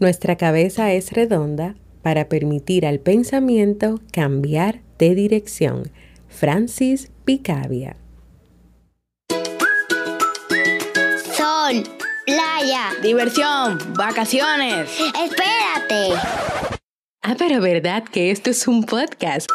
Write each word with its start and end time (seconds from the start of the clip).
Nuestra 0.00 0.36
cabeza 0.36 0.92
es 0.92 1.10
redonda 1.10 1.74
para 2.02 2.28
permitir 2.28 2.86
al 2.86 3.00
pensamiento 3.00 4.00
cambiar 4.12 4.80
de 4.96 5.16
dirección. 5.16 5.90
Francis 6.28 7.10
Picabia. 7.24 7.96
Sol, 11.36 11.82
playa, 12.26 12.90
diversión, 13.02 13.78
vacaciones. 13.94 14.88
Espérate. 15.00 16.14
Ah, 17.22 17.34
pero 17.36 17.60
verdad 17.60 18.04
que 18.04 18.30
esto 18.30 18.50
es 18.50 18.68
un 18.68 18.84
podcast. 18.84 19.50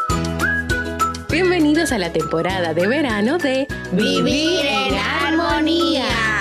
Bienvenidos 1.30 1.90
a 1.90 1.96
la 1.96 2.12
temporada 2.12 2.74
de 2.74 2.86
verano 2.86 3.38
de 3.38 3.66
Vivir 3.92 4.60
en 4.66 4.94
Armonía 4.94 6.33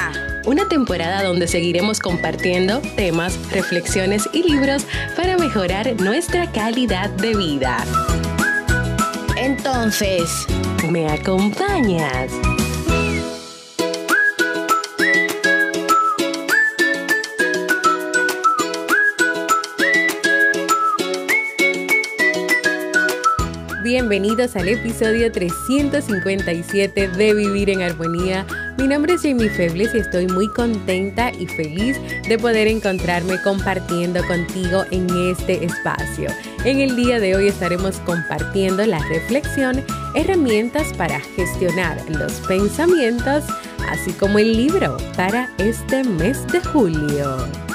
una 0.45 0.67
temporada 0.67 1.23
donde 1.23 1.47
seguiremos 1.47 1.99
compartiendo 1.99 2.81
temas, 2.95 3.37
reflexiones 3.51 4.29
y 4.33 4.43
libros 4.43 4.85
para 5.15 5.37
mejorar 5.37 5.99
nuestra 6.01 6.51
calidad 6.51 7.09
de 7.09 7.35
vida. 7.35 7.77
Entonces, 9.37 10.45
¿me 10.89 11.09
acompañas? 11.09 12.31
Bienvenidos 23.83 24.55
al 24.55 24.69
episodio 24.69 25.31
357 25.31 27.09
de 27.09 27.33
Vivir 27.33 27.69
en 27.69 27.83
Armonía. 27.83 28.45
Mi 28.77 28.87
nombre 28.87 29.13
es 29.13 29.21
Jamie 29.21 29.49
Febles 29.49 29.93
y 29.93 29.99
estoy 29.99 30.27
muy 30.27 30.47
contenta 30.47 31.31
y 31.31 31.45
feliz 31.45 31.99
de 32.27 32.37
poder 32.39 32.67
encontrarme 32.67 33.39
compartiendo 33.41 34.25
contigo 34.25 34.83
en 34.89 35.07
este 35.29 35.63
espacio. 35.63 36.29
En 36.65 36.79
el 36.79 36.95
día 36.95 37.19
de 37.19 37.35
hoy 37.35 37.47
estaremos 37.47 37.97
compartiendo 37.99 38.85
la 38.85 38.99
reflexión, 39.07 39.83
herramientas 40.15 40.91
para 40.93 41.19
gestionar 41.19 41.97
los 42.09 42.33
pensamientos, 42.47 43.43
así 43.89 44.11
como 44.13 44.39
el 44.39 44.57
libro 44.57 44.97
para 45.15 45.49
este 45.59 46.03
mes 46.03 46.45
de 46.47 46.59
julio. 46.61 47.72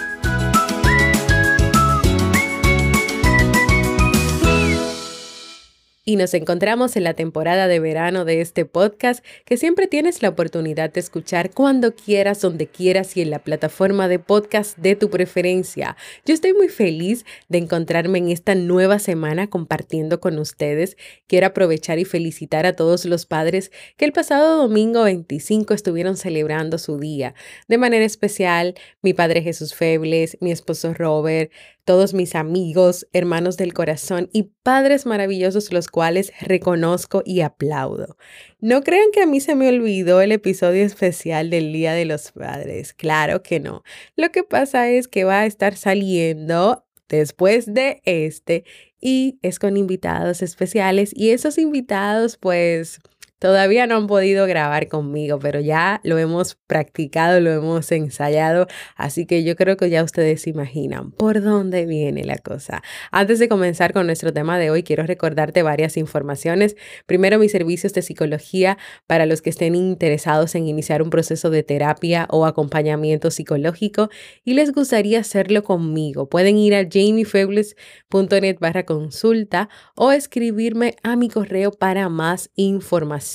Y 6.09 6.17
nos 6.17 6.33
encontramos 6.33 6.97
en 6.97 7.05
la 7.05 7.13
temporada 7.13 7.69
de 7.69 7.81
verano 7.81 8.25
de 8.25 8.41
este 8.41 8.65
podcast 8.65 9.23
que 9.45 9.59
siempre 9.59 9.87
tienes 9.89 10.23
la 10.23 10.31
oportunidad 10.31 10.91
de 10.91 11.01
escuchar 11.01 11.51
cuando 11.51 11.95
quieras, 11.95 12.41
donde 12.41 12.67
quieras 12.67 13.15
y 13.19 13.21
en 13.21 13.29
la 13.29 13.41
plataforma 13.41 14.09
de 14.09 14.19
podcast 14.19 14.79
de 14.79 14.97
tu 14.97 15.11
preferencia. 15.11 15.99
Yo 16.25 16.33
estoy 16.33 16.55
muy 16.55 16.71
feliz 16.71 17.27
de 17.51 17.59
encontrarme 17.59 18.17
en 18.21 18.31
esta 18.31 18.55
nueva 18.55 19.01
semana 19.01 19.51
compartiendo 19.51 20.19
con 20.19 20.39
ustedes. 20.39 20.97
Quiero 21.27 21.49
aprovechar 21.49 21.99
y 21.99 22.07
felicitar 22.07 22.65
a 22.65 22.73
todos 22.73 23.05
los 23.05 23.27
padres 23.27 23.71
que 23.99 24.07
el 24.07 24.15
pasado 24.15 24.57
domingo 24.57 25.03
25 25.03 25.75
estuvieron 25.75 26.17
celebrando 26.17 26.79
su 26.79 26.99
día. 26.99 27.35
De 27.69 27.77
manera 27.77 28.07
especial, 28.07 28.77
mi 29.03 29.13
padre 29.13 29.43
Jesús 29.43 29.75
Febles, 29.75 30.39
mi 30.41 30.53
esposo 30.53 30.95
Robert, 30.95 31.53
todos 31.89 32.13
mis 32.13 32.35
amigos, 32.35 33.09
hermanos 33.15 33.57
del 33.57 33.73
corazón 33.73 34.29
y 34.35 34.51
padres 34.63 35.07
maravillosos 35.07 35.73
los 35.73 35.89
cuales 35.89 36.35
reconozco 36.43 37.23
y 37.25 37.41
aplaudo. 37.41 38.19
No 38.61 38.83
crean 38.83 39.11
que 39.11 39.23
a 39.23 39.27
mí 39.27 39.41
se 39.41 39.55
me 39.55 39.71
olvidó 39.71 40.21
el 40.21 40.33
episodio 40.33 40.85
especial 40.85 41.49
del 41.49 41.73
Día 41.73 41.95
de 41.95 42.05
los 42.05 42.33
Padres. 42.33 42.93
Claro 42.93 43.43
que 43.43 43.59
no. 43.59 43.85
Lo 44.17 44.31
que 44.31 44.45
pasa 44.45 44.91
es 44.91 45.09
que 45.09 45.25
va 45.25 45.41
a 45.41 45.47
estar 45.47 45.77
saliendo 45.77 46.85
después 47.09 47.73
de 47.73 48.03
este 48.05 48.65
y 49.01 49.39
es 49.41 49.59
con 49.59 49.79
invitados 49.79 50.43
especiales 50.43 51.13
y 51.15 51.31
esos 51.31 51.57
invitados 51.57 52.37
pues 52.37 53.01
Todavía 53.39 53.87
no 53.87 53.97
han 53.97 54.09
podido 54.09 54.47
grabar 54.49 54.89
conmigo, 54.89 55.39
pero 55.39 55.61
ya 55.61 56.01
lo 56.03 56.19
hemos 56.19 56.57
practicado, 56.67 57.39
lo 57.39 57.53
hemos 57.53 57.93
ensayado, 57.93 58.67
así 58.97 59.27
que 59.27 59.45
yo 59.45 59.55
creo 59.55 59.77
que 59.77 59.91
ya 59.91 60.03
ustedes 60.03 60.43
se 60.43 60.51
imaginan 60.51 61.13
por 61.13 61.41
dónde 61.41 61.87
viene 61.87 62.25
la 62.25 62.39
cosa. 62.39 62.83
Antes 63.13 63.39
de 63.39 63.49
comenzar 63.49 63.93
con 63.93 64.07
nuestro 64.07 64.33
tema 64.33 64.59
de 64.59 64.71
hoy, 64.71 64.83
quiero 64.83 65.05
recordarte 65.05 65.63
varias 65.63 65.97
informaciones. 65.97 66.77
Primero, 67.07 67.39
mis 67.39 67.53
servicios 67.53 67.93
de 67.93 68.03
psicología 68.03 68.77
para 69.07 69.25
los 69.25 69.41
que 69.41 69.51
estén 69.51 69.77
interesados 69.77 70.57
en 70.57 70.67
iniciar 70.67 71.01
un 71.01 71.11
proceso 71.11 71.49
de 71.49 71.63
terapia 71.63 72.27
o 72.31 72.45
acompañamiento 72.45 73.31
psicológico 73.31 74.11
y 74.45 74.55
les 74.55 74.73
gustaría 74.73 75.21
hacerlo 75.21 75.63
conmigo. 75.63 76.29
Pueden 76.29 76.59
ir 76.59 76.75
a 76.75 76.83
jamiefebles.net 76.83 78.59
barra 78.59 78.85
consulta 78.85 79.69
o 79.95 80.11
escribirme 80.11 80.97
a 81.05 81.15
mi 81.15 81.29
correo 81.29 81.71
para 81.71 82.09
más 82.09 82.51
información. 82.57 83.28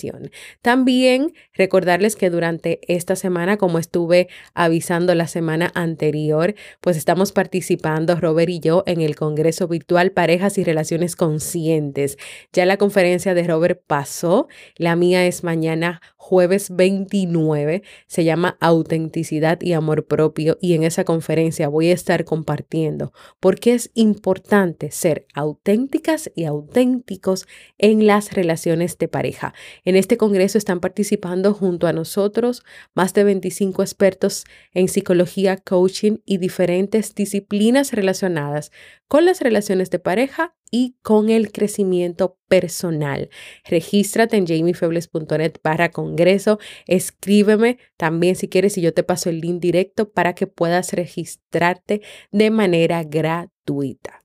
También 0.62 1.34
recordarles 1.54 2.16
que 2.16 2.30
durante 2.30 2.80
esta 2.88 3.16
semana, 3.16 3.58
como 3.58 3.80
estuve 3.80 4.28
avisando 4.54 5.16
la 5.16 5.28
semana 5.28 5.72
anterior, 5.76 6.56
pues 6.82 6.98
estamos 6.98 7.32
participando 7.32 8.16
Robert 8.16 8.50
y 8.50 8.60
yo 8.60 8.84
en 8.86 9.02
el 9.02 9.16
Congreso 9.16 9.68
Virtual 9.68 10.12
Parejas 10.12 10.58
y 10.58 10.64
Relaciones 10.64 11.16
Conscientes. 11.16 12.18
Ya 12.52 12.66
la 12.66 12.78
conferencia 12.78 13.34
de 13.34 13.44
Robert 13.44 13.82
pasó, 13.86 14.48
la 14.78 14.96
mía 14.96 15.26
es 15.26 15.44
mañana 15.44 16.02
jueves 16.16 16.74
29, 16.74 17.84
se 18.08 18.24
llama 18.24 18.58
Autenticidad 18.62 19.62
y 19.62 19.74
Amor 19.74 20.08
Propio 20.08 20.58
y 20.62 20.74
en 20.74 20.84
esa 20.84 21.04
conferencia 21.04 21.68
voy 21.68 21.90
a 21.90 21.94
estar 21.94 22.24
compartiendo 22.24 23.12
por 23.42 23.60
qué 23.60 23.74
es 23.74 23.92
importante 23.94 24.90
ser 24.92 25.26
auténticas 25.34 26.32
y 26.34 26.46
auténticos 26.46 27.46
en 27.78 28.08
las 28.08 28.34
relaciones 28.34 28.98
de 28.98 29.08
pareja. 29.10 29.54
En 29.86 29.96
este 29.96 30.18
congreso 30.18 30.58
están 30.58 30.80
participando 30.80 31.54
junto 31.54 31.88
a 31.88 31.94
nosotros 31.94 32.64
más 32.94 33.14
de 33.14 33.24
25 33.24 33.82
expertos 33.82 34.46
en 34.74 34.88
psicología, 34.88 35.58
coaching 35.58 36.18
y 36.26 36.38
diferentes 36.38 37.14
disciplinas 37.16 37.92
relacionadas 37.92 38.72
con 39.08 39.26
las 39.26 39.42
relaciones 39.42 39.90
de 39.90 40.00
pareja 40.00 40.56
y 40.72 40.96
con 41.02 41.30
el 41.30 41.52
crecimiento 41.52 42.40
personal. 42.48 43.30
Regístrate 43.66 44.38
en 44.38 44.48
jamiefebles.net 44.48 45.54
para 45.62 45.92
congreso. 45.92 46.60
Escríbeme 46.88 47.78
también 47.98 48.36
si 48.36 48.48
quieres 48.48 48.78
y 48.78 48.82
yo 48.82 48.94
te 48.94 49.04
paso 49.04 49.30
el 49.30 49.42
link 49.42 49.60
directo 49.60 50.12
para 50.12 50.34
que 50.34 50.48
puedas 50.48 50.94
registrarte 50.94 52.02
de 52.32 52.50
manera 52.50 53.04
gratuita. 53.04 54.24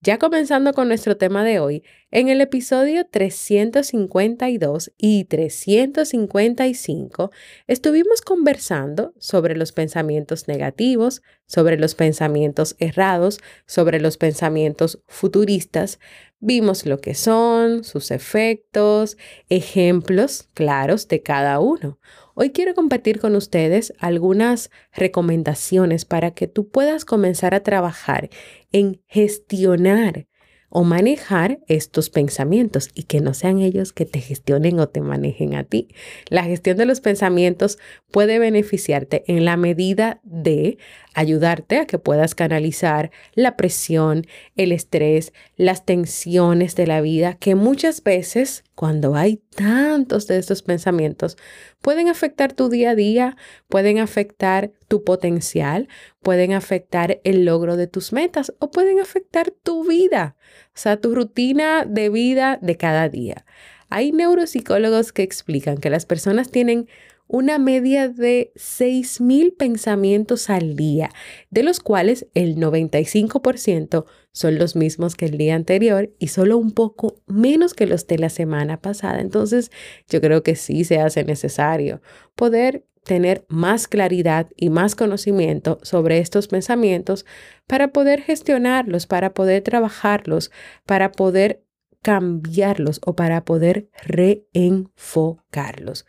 Ya 0.00 0.18
comenzando 0.18 0.74
con 0.74 0.86
nuestro 0.86 1.16
tema 1.16 1.42
de 1.42 1.58
hoy, 1.58 1.82
en 2.12 2.28
el 2.28 2.40
episodio 2.40 3.04
352 3.04 4.92
y 4.96 5.24
355 5.24 7.32
estuvimos 7.66 8.22
conversando 8.22 9.12
sobre 9.18 9.56
los 9.56 9.72
pensamientos 9.72 10.46
negativos, 10.46 11.22
sobre 11.46 11.80
los 11.80 11.96
pensamientos 11.96 12.76
errados, 12.78 13.40
sobre 13.66 14.00
los 14.00 14.18
pensamientos 14.18 15.02
futuristas. 15.08 15.98
Vimos 16.38 16.86
lo 16.86 17.00
que 17.00 17.14
son, 17.14 17.82
sus 17.82 18.12
efectos, 18.12 19.16
ejemplos 19.48 20.48
claros 20.54 21.08
de 21.08 21.24
cada 21.24 21.58
uno. 21.58 21.98
Hoy 22.40 22.50
quiero 22.50 22.72
compartir 22.76 23.18
con 23.18 23.34
ustedes 23.34 23.92
algunas 23.98 24.70
recomendaciones 24.92 26.04
para 26.04 26.30
que 26.30 26.46
tú 26.46 26.68
puedas 26.68 27.04
comenzar 27.04 27.52
a 27.52 27.64
trabajar 27.64 28.30
en 28.70 29.02
gestionar 29.08 30.28
o 30.68 30.84
manejar 30.84 31.58
estos 31.66 32.10
pensamientos 32.10 32.90
y 32.94 33.04
que 33.04 33.20
no 33.20 33.34
sean 33.34 33.58
ellos 33.58 33.92
que 33.92 34.04
te 34.04 34.20
gestionen 34.20 34.78
o 34.78 34.88
te 34.88 35.00
manejen 35.00 35.56
a 35.56 35.64
ti. 35.64 35.88
La 36.28 36.44
gestión 36.44 36.76
de 36.76 36.86
los 36.86 37.00
pensamientos 37.00 37.76
puede 38.12 38.38
beneficiarte 38.38 39.24
en 39.26 39.44
la 39.44 39.56
medida 39.56 40.20
de 40.22 40.78
ayudarte 41.18 41.78
a 41.78 41.86
que 41.86 41.98
puedas 41.98 42.36
canalizar 42.36 43.10
la 43.34 43.56
presión, 43.56 44.24
el 44.54 44.70
estrés, 44.70 45.32
las 45.56 45.84
tensiones 45.84 46.76
de 46.76 46.86
la 46.86 47.00
vida 47.00 47.34
que 47.34 47.56
muchas 47.56 48.04
veces 48.04 48.62
cuando 48.76 49.16
hay 49.16 49.42
tantos 49.56 50.28
de 50.28 50.38
estos 50.38 50.62
pensamientos 50.62 51.36
pueden 51.80 52.08
afectar 52.08 52.52
tu 52.52 52.68
día 52.68 52.90
a 52.90 52.94
día, 52.94 53.36
pueden 53.66 53.98
afectar 53.98 54.70
tu 54.86 55.02
potencial, 55.02 55.88
pueden 56.22 56.52
afectar 56.52 57.20
el 57.24 57.44
logro 57.44 57.76
de 57.76 57.88
tus 57.88 58.12
metas 58.12 58.54
o 58.60 58.70
pueden 58.70 59.00
afectar 59.00 59.50
tu 59.50 59.88
vida, 59.88 60.36
o 60.68 60.78
sea, 60.78 61.00
tu 61.00 61.16
rutina 61.16 61.84
de 61.84 62.10
vida 62.10 62.60
de 62.62 62.76
cada 62.76 63.08
día. 63.08 63.44
Hay 63.90 64.12
neuropsicólogos 64.12 65.12
que 65.12 65.22
explican 65.22 65.78
que 65.78 65.90
las 65.90 66.06
personas 66.06 66.50
tienen 66.50 66.88
una 67.28 67.58
media 67.58 68.08
de 68.08 68.52
6.000 68.56 69.54
pensamientos 69.56 70.50
al 70.50 70.74
día, 70.74 71.10
de 71.50 71.62
los 71.62 71.80
cuales 71.80 72.26
el 72.34 72.56
95% 72.56 74.06
son 74.32 74.58
los 74.58 74.74
mismos 74.74 75.14
que 75.14 75.26
el 75.26 75.38
día 75.38 75.54
anterior 75.54 76.10
y 76.18 76.28
solo 76.28 76.56
un 76.56 76.72
poco 76.72 77.20
menos 77.26 77.74
que 77.74 77.86
los 77.86 78.06
de 78.06 78.18
la 78.18 78.30
semana 78.30 78.80
pasada. 78.80 79.20
Entonces, 79.20 79.70
yo 80.08 80.20
creo 80.20 80.42
que 80.42 80.56
sí 80.56 80.84
se 80.84 81.00
hace 81.00 81.24
necesario 81.24 82.00
poder 82.34 82.86
tener 83.04 83.44
más 83.48 83.88
claridad 83.88 84.48
y 84.56 84.70
más 84.70 84.94
conocimiento 84.94 85.78
sobre 85.82 86.18
estos 86.18 86.48
pensamientos 86.48 87.26
para 87.66 87.88
poder 87.88 88.22
gestionarlos, 88.22 89.06
para 89.06 89.34
poder 89.34 89.62
trabajarlos, 89.62 90.50
para 90.86 91.12
poder 91.12 91.62
cambiarlos 92.02 93.00
o 93.04 93.16
para 93.16 93.44
poder 93.44 93.90
reenfocarlos. 94.06 96.06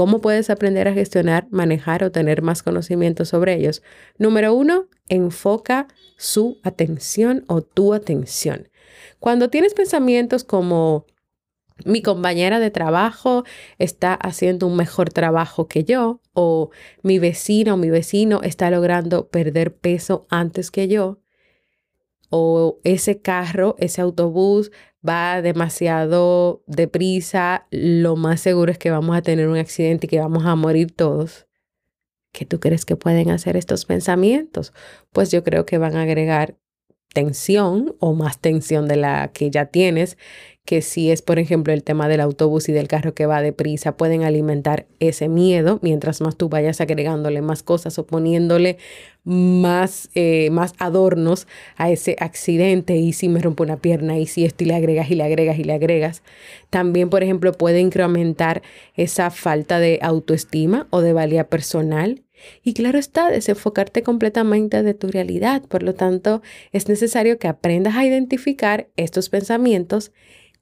¿Cómo 0.00 0.22
puedes 0.22 0.48
aprender 0.48 0.88
a 0.88 0.94
gestionar, 0.94 1.46
manejar 1.50 2.04
o 2.04 2.10
tener 2.10 2.40
más 2.40 2.62
conocimiento 2.62 3.26
sobre 3.26 3.56
ellos? 3.56 3.82
Número 4.16 4.54
uno, 4.54 4.86
enfoca 5.10 5.88
su 6.16 6.58
atención 6.62 7.44
o 7.48 7.60
tu 7.60 7.92
atención. 7.92 8.70
Cuando 9.18 9.50
tienes 9.50 9.74
pensamientos 9.74 10.42
como 10.42 11.04
mi 11.84 12.00
compañera 12.00 12.60
de 12.60 12.70
trabajo 12.70 13.44
está 13.76 14.14
haciendo 14.14 14.66
un 14.68 14.76
mejor 14.76 15.10
trabajo 15.10 15.68
que 15.68 15.84
yo 15.84 16.22
o 16.32 16.70
mi 17.02 17.18
vecino 17.18 17.74
o 17.74 17.76
mi 17.76 17.90
vecino 17.90 18.40
está 18.42 18.70
logrando 18.70 19.28
perder 19.28 19.76
peso 19.76 20.26
antes 20.30 20.70
que 20.70 20.88
yo 20.88 21.18
o 22.30 22.80
ese 22.84 23.20
carro, 23.20 23.76
ese 23.78 24.00
autobús 24.00 24.70
va 25.06 25.42
demasiado 25.42 26.62
deprisa, 26.66 27.66
lo 27.70 28.16
más 28.16 28.40
seguro 28.40 28.72
es 28.72 28.78
que 28.78 28.90
vamos 28.90 29.16
a 29.16 29.22
tener 29.22 29.48
un 29.48 29.56
accidente 29.58 30.06
y 30.06 30.08
que 30.08 30.20
vamos 30.20 30.46
a 30.46 30.54
morir 30.54 30.92
todos. 30.92 31.46
¿Qué 32.32 32.46
tú 32.46 32.60
crees 32.60 32.84
que 32.84 32.96
pueden 32.96 33.30
hacer 33.30 33.56
estos 33.56 33.84
pensamientos? 33.84 34.72
Pues 35.12 35.32
yo 35.32 35.42
creo 35.42 35.66
que 35.66 35.78
van 35.78 35.96
a 35.96 36.02
agregar 36.02 36.56
tensión 37.12 37.96
o 37.98 38.14
más 38.14 38.40
tensión 38.40 38.86
de 38.86 38.96
la 38.96 39.32
que 39.32 39.50
ya 39.50 39.66
tienes 39.66 40.16
que 40.70 40.82
si 40.82 41.10
es, 41.10 41.20
por 41.20 41.40
ejemplo, 41.40 41.72
el 41.72 41.82
tema 41.82 42.06
del 42.06 42.20
autobús 42.20 42.68
y 42.68 42.72
del 42.72 42.86
carro 42.86 43.12
que 43.12 43.26
va 43.26 43.42
deprisa, 43.42 43.96
pueden 43.96 44.22
alimentar 44.22 44.86
ese 45.00 45.28
miedo 45.28 45.80
mientras 45.82 46.20
más 46.20 46.36
tú 46.36 46.48
vayas 46.48 46.80
agregándole 46.80 47.42
más 47.42 47.64
cosas 47.64 47.98
o 47.98 48.06
poniéndole 48.06 48.78
más, 49.24 50.10
eh, 50.14 50.48
más 50.52 50.74
adornos 50.78 51.48
a 51.74 51.90
ese 51.90 52.14
accidente 52.20 52.94
y 52.94 53.14
si 53.14 53.28
me 53.28 53.40
rompo 53.40 53.64
una 53.64 53.78
pierna 53.78 54.16
y 54.20 54.28
si 54.28 54.44
esto 54.44 54.62
y 54.62 54.68
le 54.68 54.76
agregas 54.76 55.10
y 55.10 55.16
le 55.16 55.24
agregas 55.24 55.58
y 55.58 55.64
le 55.64 55.72
agregas. 55.72 56.22
También, 56.70 57.10
por 57.10 57.24
ejemplo, 57.24 57.50
puede 57.50 57.80
incrementar 57.80 58.62
esa 58.94 59.32
falta 59.32 59.80
de 59.80 59.98
autoestima 60.02 60.86
o 60.90 61.00
de 61.00 61.12
valía 61.12 61.48
personal 61.48 62.22
y 62.62 62.74
claro 62.74 62.96
está, 62.96 63.28
desenfocarte 63.28 64.04
completamente 64.04 64.84
de 64.84 64.94
tu 64.94 65.08
realidad. 65.08 65.62
Por 65.62 65.82
lo 65.82 65.94
tanto, 65.94 66.42
es 66.70 66.88
necesario 66.88 67.40
que 67.40 67.48
aprendas 67.48 67.96
a 67.96 68.04
identificar 68.04 68.86
estos 68.96 69.30
pensamientos 69.30 70.12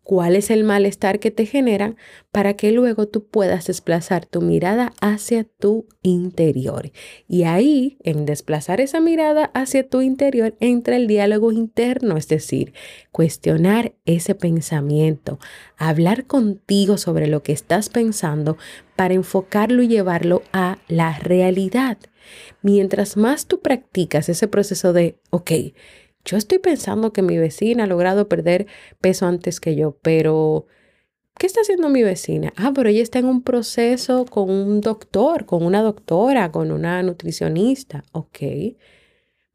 cuál 0.09 0.37
es 0.37 0.49
el 0.49 0.65
malestar 0.65 1.21
que 1.21 1.31
te 1.31 1.45
generan 1.45 1.99
para 2.33 2.55
que 2.55 2.73
luego 2.73 3.09
tú 3.09 3.27
puedas 3.27 3.67
desplazar 3.67 4.25
tu 4.25 4.41
mirada 4.41 4.95
hacia 5.03 5.45
tu 5.45 5.87
interior. 6.01 6.93
Y 7.29 7.43
ahí, 7.43 7.99
en 8.05 8.25
desplazar 8.25 8.81
esa 8.81 9.03
mirada 9.03 9.51
hacia 9.53 9.87
tu 9.87 10.01
interior, 10.01 10.57
entra 10.61 10.97
el 10.97 11.09
diálogo 11.09 11.53
interno, 11.53 12.17
es 12.17 12.27
decir, 12.27 12.73
cuestionar 13.13 13.93
ese 14.07 14.35
pensamiento, 14.35 15.39
hablar 15.77 16.25
contigo 16.25 16.97
sobre 16.97 17.27
lo 17.27 17.43
que 17.43 17.53
estás 17.53 17.91
pensando 17.91 18.57
para 18.97 19.13
enfocarlo 19.13 19.83
y 19.83 19.89
llevarlo 19.89 20.43
a 20.55 20.79
la 20.89 21.19
realidad. 21.19 21.99
Mientras 22.63 23.19
más 23.19 23.45
tú 23.45 23.61
practicas 23.61 24.31
ese 24.31 24.49
proceso 24.49 24.95
de, 24.95 25.19
ok, 25.29 25.51
yo 26.25 26.37
estoy 26.37 26.59
pensando 26.59 27.13
que 27.13 27.23
mi 27.23 27.39
vecina 27.39 27.85
ha 27.85 27.87
logrado 27.87 28.29
perder 28.29 28.67
peso 29.01 29.27
antes 29.27 29.61
que 29.61 29.75
yo, 29.77 29.99
pero 30.03 30.67
¿qué 31.39 31.47
está 31.47 31.61
haciendo 31.61 31.89
mi 31.89 32.03
vecina? 32.03 32.53
Ah, 32.57 32.73
pero 32.75 32.89
ella 32.89 33.03
está 33.03 33.19
en 33.19 33.27
un 33.27 33.43
proceso 33.43 34.25
con 34.27 34.51
un 34.51 34.81
doctor, 34.81 35.47
con 35.47 35.65
una 35.65 35.83
doctora, 35.83 36.53
con 36.53 36.71
una 36.71 37.03
nutricionista. 37.03 38.05
Ok. 38.13 38.39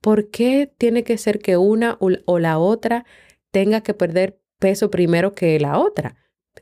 ¿Por 0.01 0.29
qué 0.29 0.71
tiene 0.77 1.03
que 1.03 1.17
ser 1.17 1.39
que 1.39 1.57
una 1.57 1.97
o 1.99 2.39
la 2.39 2.59
otra 2.59 3.05
tenga 3.51 3.81
que 3.81 3.93
perder 3.93 4.39
peso 4.59 4.89
primero 4.91 5.33
que 5.33 5.59
la 5.59 5.79
otra? 5.79 6.17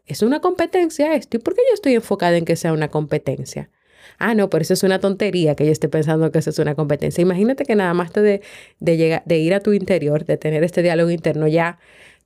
¿Es 0.06 0.22
una 0.22 0.42
competencia 0.42 1.16
esto? 1.16 1.38
¿Y 1.38 1.40
por 1.40 1.56
qué 1.56 1.62
yo 1.68 1.74
estoy 1.74 1.96
enfocada 1.96 2.38
en 2.38 2.46
que 2.46 2.56
sea 2.56 2.74
una 2.74 2.90
competencia? 2.90 3.70
Ah, 4.22 4.36
no, 4.36 4.50
pero 4.50 4.62
eso 4.62 4.74
es 4.74 4.84
una 4.84 5.00
tontería 5.00 5.56
que 5.56 5.66
yo 5.66 5.72
esté 5.72 5.90
pensando 5.90 6.32
que 6.32 6.40
eso 6.40 6.52
es 6.52 6.60
una 6.60 6.76
competencia. 6.76 7.22
Imagínate 7.22 7.66
que 7.66 7.76
nada 7.76 7.94
más 7.94 8.12
te 8.12 8.22
de, 8.22 8.42
de, 8.80 8.98
llegar, 8.98 9.24
de 9.26 9.40
ir 9.40 9.54
a 9.54 9.62
tu 9.62 9.74
interior, 9.74 10.26
de 10.26 10.38
tener 10.38 10.64
este 10.64 10.82
diálogo 10.84 11.10
interno, 11.10 11.48
ya 11.48 11.80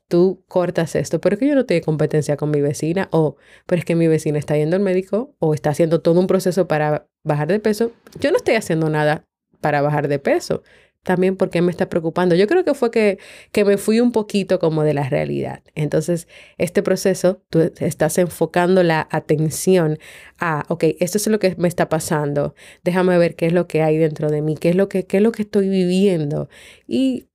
tú 0.08 0.44
cortas 0.48 0.96
esto, 0.96 1.20
pero 1.20 1.36
es 1.36 1.40
que 1.40 1.48
yo 1.48 1.56
no 1.56 1.66
tengo 1.66 1.84
competencia 1.86 2.38
con 2.38 2.52
mi 2.52 2.62
vecina, 2.62 3.08
o 3.12 3.38
pero 3.66 3.80
es 3.80 3.86
que 3.86 3.96
mi 3.96 4.08
vecina 4.08 4.38
está 4.38 4.56
yendo 4.58 4.76
al 4.76 4.82
médico 4.82 5.36
o 5.40 5.54
está 5.54 5.72
haciendo 5.72 6.02
todo 6.02 6.20
un 6.20 6.28
proceso 6.28 6.68
para 6.68 7.08
bajar 7.24 7.48
de 7.48 7.60
peso. 7.60 7.92
Yo 8.20 8.32
no 8.32 8.38
estoy 8.38 8.56
haciendo 8.56 8.90
nada 8.90 9.26
para 9.62 9.82
bajar 9.82 10.08
de 10.08 10.20
peso 10.20 10.64
también 11.06 11.38
porque 11.38 11.62
me 11.62 11.72
está 11.72 11.88
preocupando. 11.88 12.36
Yo 12.36 12.48
creo 12.48 12.66
que 12.66 12.74
fue 12.74 12.90
que, 12.92 13.20
que 13.52 13.64
me 13.64 13.78
fui 13.78 14.00
un 14.02 14.12
poquito 14.12 14.60
como 14.60 14.84
de 14.84 14.96
la 14.96 15.08
realidad. 15.08 15.62
Entonces, 15.76 16.28
este 16.58 16.82
proceso, 16.82 17.44
tú 17.50 17.72
estás 17.80 18.18
enfocando 18.18 18.84
la 18.84 19.08
atención 19.12 20.00
a, 20.40 20.66
ok, 20.68 20.84
esto 21.00 21.18
es 21.20 21.28
lo 21.28 21.40
que 21.40 21.56
me 21.58 21.68
está 21.68 21.90
pasando, 21.90 22.56
déjame 22.84 23.18
ver 23.20 23.36
qué 23.36 23.46
es 23.46 23.54
lo 23.54 23.68
que 23.68 23.84
hay 23.84 23.98
dentro 23.98 24.30
de 24.30 24.42
mí, 24.42 24.58
qué 24.58 24.70
es 24.70 24.76
lo 24.76 24.90
que, 24.90 25.06
qué 25.06 25.18
es 25.18 25.24
lo 25.24 25.32
que 25.32 25.44
estoy 25.44 25.70
viviendo. 25.70 26.50
Y 26.88 27.28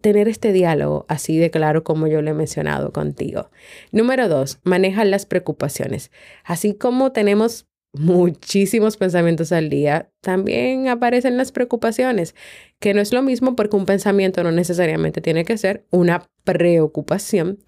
tener 0.00 0.28
este 0.28 0.52
diálogo 0.52 1.04
así 1.08 1.38
de 1.38 1.50
claro 1.50 1.84
como 1.84 2.06
yo 2.06 2.22
lo 2.22 2.30
he 2.30 2.34
mencionado 2.34 2.90
contigo. 2.90 3.50
Número 3.92 4.28
dos, 4.28 4.60
maneja 4.64 5.04
las 5.04 5.26
preocupaciones. 5.26 6.10
Así 6.44 6.74
como 6.74 7.12
tenemos 7.12 7.69
muchísimos 7.92 8.96
pensamientos 8.96 9.52
al 9.52 9.68
día, 9.68 10.10
también 10.20 10.88
aparecen 10.88 11.36
las 11.36 11.52
preocupaciones, 11.52 12.34
que 12.78 12.94
no 12.94 13.00
es 13.00 13.12
lo 13.12 13.22
mismo 13.22 13.56
porque 13.56 13.76
un 13.76 13.86
pensamiento 13.86 14.42
no 14.42 14.52
necesariamente 14.52 15.20
tiene 15.20 15.44
que 15.44 15.58
ser 15.58 15.86
una 15.90 16.28
preocupación. 16.44 17.58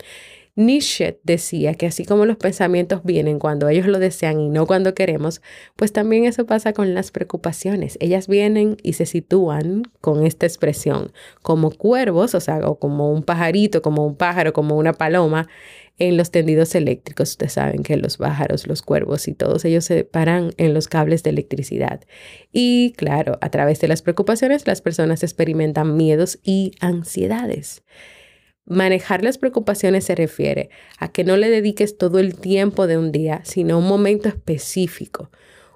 Nietzsche 0.55 1.19
decía 1.23 1.73
que 1.75 1.87
así 1.87 2.05
como 2.05 2.27
los 2.27 2.37
pensamientos 2.37 3.03
vienen 3.05 3.39
cuando 3.39 3.71
ellos 3.71 3.87
lo 3.87 3.99
desean 3.99 4.39
y 4.39 4.51
no 4.51 4.67
cuando 4.67 4.93
queremos, 4.95 5.41
pues 5.77 5.95
también 5.95 6.27
eso 6.27 6.45
pasa 6.45 6.75
con 6.75 6.93
las 6.95 7.11
preocupaciones. 7.11 7.97
Ellas 8.01 8.29
vienen 8.29 8.77
y 8.83 8.93
se 8.93 9.07
sitúan 9.07 9.85
con 10.03 10.27
esta 10.27 10.45
expresión 10.45 11.13
como 11.41 11.71
cuervos, 11.71 12.35
o 12.35 12.41
sea, 12.41 12.59
o 12.69 12.79
como 12.79 13.11
un 13.11 13.23
pajarito, 13.23 13.81
como 13.81 14.07
un 14.07 14.15
pájaro, 14.15 14.53
como 14.53 14.77
una 14.77 14.93
paloma, 14.93 15.49
en 15.99 16.19
los 16.19 16.31
tendidos 16.31 16.75
eléctricos. 16.75 17.31
Ustedes 17.31 17.53
saben 17.55 17.83
que 17.83 17.97
los 17.97 18.19
pájaros, 18.19 18.67
los 18.67 18.83
cuervos 18.83 19.29
y 19.29 19.35
todos 19.35 19.65
ellos 19.65 19.87
se 19.87 20.05
paran 20.05 20.53
en 20.59 20.75
los 20.75 20.87
cables 20.87 21.23
de 21.23 21.31
electricidad. 21.31 22.03
Y 22.53 22.93
claro, 22.99 23.39
a 23.41 23.51
través 23.51 23.81
de 23.81 23.89
las 23.89 24.03
preocupaciones 24.03 24.67
las 24.67 24.83
personas 24.83 25.23
experimentan 25.23 25.97
miedos 25.97 26.39
y 26.43 26.73
ansiedades. 26.81 27.83
Manejar 28.65 29.25
las 29.25 29.39
preocupaciones 29.39 30.05
se 30.05 30.15
refiere 30.15 30.71
a 30.99 31.11
que 31.11 31.25
no 31.25 31.37
le 31.37 31.51
dediques 31.51 31.99
todo 31.99 32.19
el 32.19 32.37
tiempo 32.37 32.87
de 32.87 32.97
un 32.97 33.11
día, 33.11 33.41
sino 33.45 33.79
un 33.79 33.89
momento 33.89 34.29
específico. 34.29 35.31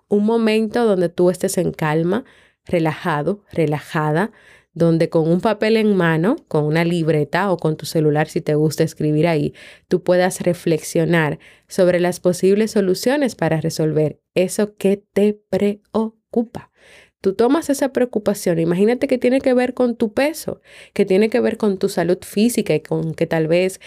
Un 0.08 0.24
momento 0.24 0.84
donde 0.84 1.08
tú 1.08 1.30
estés 1.30 1.58
en 1.58 1.72
calma, 1.72 2.24
relajado, 2.64 3.42
relajada, 3.52 4.30
donde 4.76 5.08
con 5.08 5.26
un 5.26 5.40
papel 5.40 5.78
en 5.78 5.96
mano, 5.96 6.36
con 6.48 6.64
una 6.64 6.84
libreta 6.84 7.50
o 7.50 7.56
con 7.56 7.78
tu 7.78 7.86
celular 7.86 8.28
si 8.28 8.42
te 8.42 8.54
gusta 8.54 8.84
escribir 8.84 9.26
ahí, 9.26 9.54
tú 9.88 10.02
puedas 10.02 10.42
reflexionar 10.42 11.38
sobre 11.66 11.98
las 11.98 12.20
posibles 12.20 12.72
soluciones 12.72 13.34
para 13.36 13.60
resolver 13.60 14.20
eso 14.34 14.76
que 14.76 15.02
te 15.12 15.32
preocupa. 15.48 16.70
Tú 17.20 17.34
tomas 17.34 17.70
esa 17.70 17.92
preocupación, 17.92 18.58
imagínate 18.58 19.08
que 19.08 19.18
tiene 19.18 19.40
que 19.40 19.54
ver 19.54 19.74
con 19.74 19.96
tu 19.96 20.12
peso, 20.12 20.60
que 20.92 21.04
tiene 21.04 21.28
que 21.30 21.40
ver 21.40 21.56
con 21.56 21.78
tu 21.78 21.88
salud 21.88 22.18
física 22.22 22.74
y 22.74 22.80
con 22.80 23.14
que 23.14 23.26
tal 23.26 23.48
vez 23.48 23.80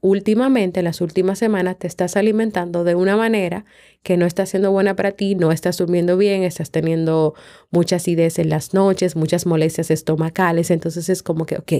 últimamente, 0.00 0.80
en 0.80 0.84
las 0.84 1.00
últimas 1.00 1.38
semanas, 1.38 1.78
te 1.78 1.86
estás 1.86 2.16
alimentando 2.16 2.84
de 2.84 2.94
una 2.94 3.16
manera 3.16 3.64
que 4.02 4.16
no 4.16 4.26
está 4.26 4.46
siendo 4.46 4.70
buena 4.70 4.94
para 4.94 5.12
ti, 5.12 5.34
no 5.34 5.50
estás 5.52 5.78
durmiendo 5.78 6.16
bien, 6.16 6.44
estás 6.44 6.70
teniendo 6.70 7.34
muchas 7.70 8.06
ideas 8.08 8.38
en 8.38 8.48
las 8.48 8.74
noches, 8.74 9.16
muchas 9.16 9.44
molestias 9.44 9.90
estomacales, 9.90 10.70
entonces 10.70 11.08
es 11.08 11.22
como 11.22 11.46
que, 11.46 11.56
ok, 11.56 11.72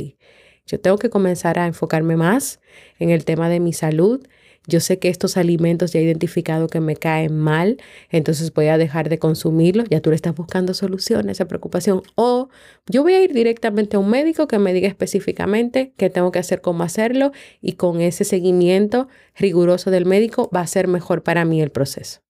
yo 0.66 0.80
tengo 0.80 0.98
que 0.98 1.10
comenzar 1.10 1.58
a 1.58 1.66
enfocarme 1.66 2.16
más 2.16 2.60
en 2.98 3.10
el 3.10 3.24
tema 3.24 3.48
de 3.48 3.60
mi 3.60 3.72
salud, 3.72 4.26
yo 4.68 4.80
sé 4.80 4.98
que 4.98 5.08
estos 5.08 5.38
alimentos 5.38 5.92
ya 5.92 6.00
he 6.00 6.02
identificado 6.02 6.68
que 6.68 6.80
me 6.80 6.94
caen 6.94 7.38
mal, 7.38 7.78
entonces 8.10 8.52
voy 8.52 8.66
a 8.66 8.76
dejar 8.76 9.08
de 9.08 9.18
consumirlos. 9.18 9.88
Ya 9.88 10.00
tú 10.02 10.10
le 10.10 10.16
estás 10.16 10.34
buscando 10.34 10.74
soluciones 10.74 11.28
a 11.28 11.32
esa 11.32 11.48
preocupación. 11.48 12.02
O 12.16 12.50
yo 12.86 13.02
voy 13.02 13.14
a 13.14 13.22
ir 13.22 13.32
directamente 13.32 13.96
a 13.96 14.00
un 14.00 14.10
médico 14.10 14.46
que 14.46 14.58
me 14.58 14.74
diga 14.74 14.86
específicamente 14.86 15.94
qué 15.96 16.10
tengo 16.10 16.30
que 16.32 16.38
hacer, 16.38 16.60
cómo 16.60 16.84
hacerlo 16.84 17.32
y 17.62 17.72
con 17.72 18.02
ese 18.02 18.24
seguimiento 18.24 19.08
riguroso 19.34 19.90
del 19.90 20.04
médico 20.04 20.50
va 20.54 20.60
a 20.60 20.66
ser 20.66 20.86
mejor 20.86 21.22
para 21.22 21.46
mí 21.46 21.62
el 21.62 21.70
proceso. 21.70 22.20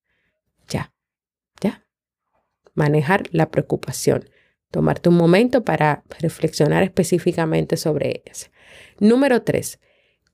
Ya, 0.69 0.93
ya. 1.59 1.85
Manejar 2.73 3.23
la 3.31 3.51
preocupación. 3.51 4.29
Tomarte 4.71 5.09
un 5.09 5.15
momento 5.15 5.65
para 5.65 6.03
reflexionar 6.21 6.83
específicamente 6.83 7.75
sobre 7.75 8.23
eso. 8.25 8.47
Número 8.99 9.41
tres, 9.41 9.79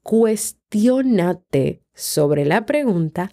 cuestionate 0.03 1.84
sobre 1.95 2.45
la 2.45 2.65
pregunta, 2.65 3.31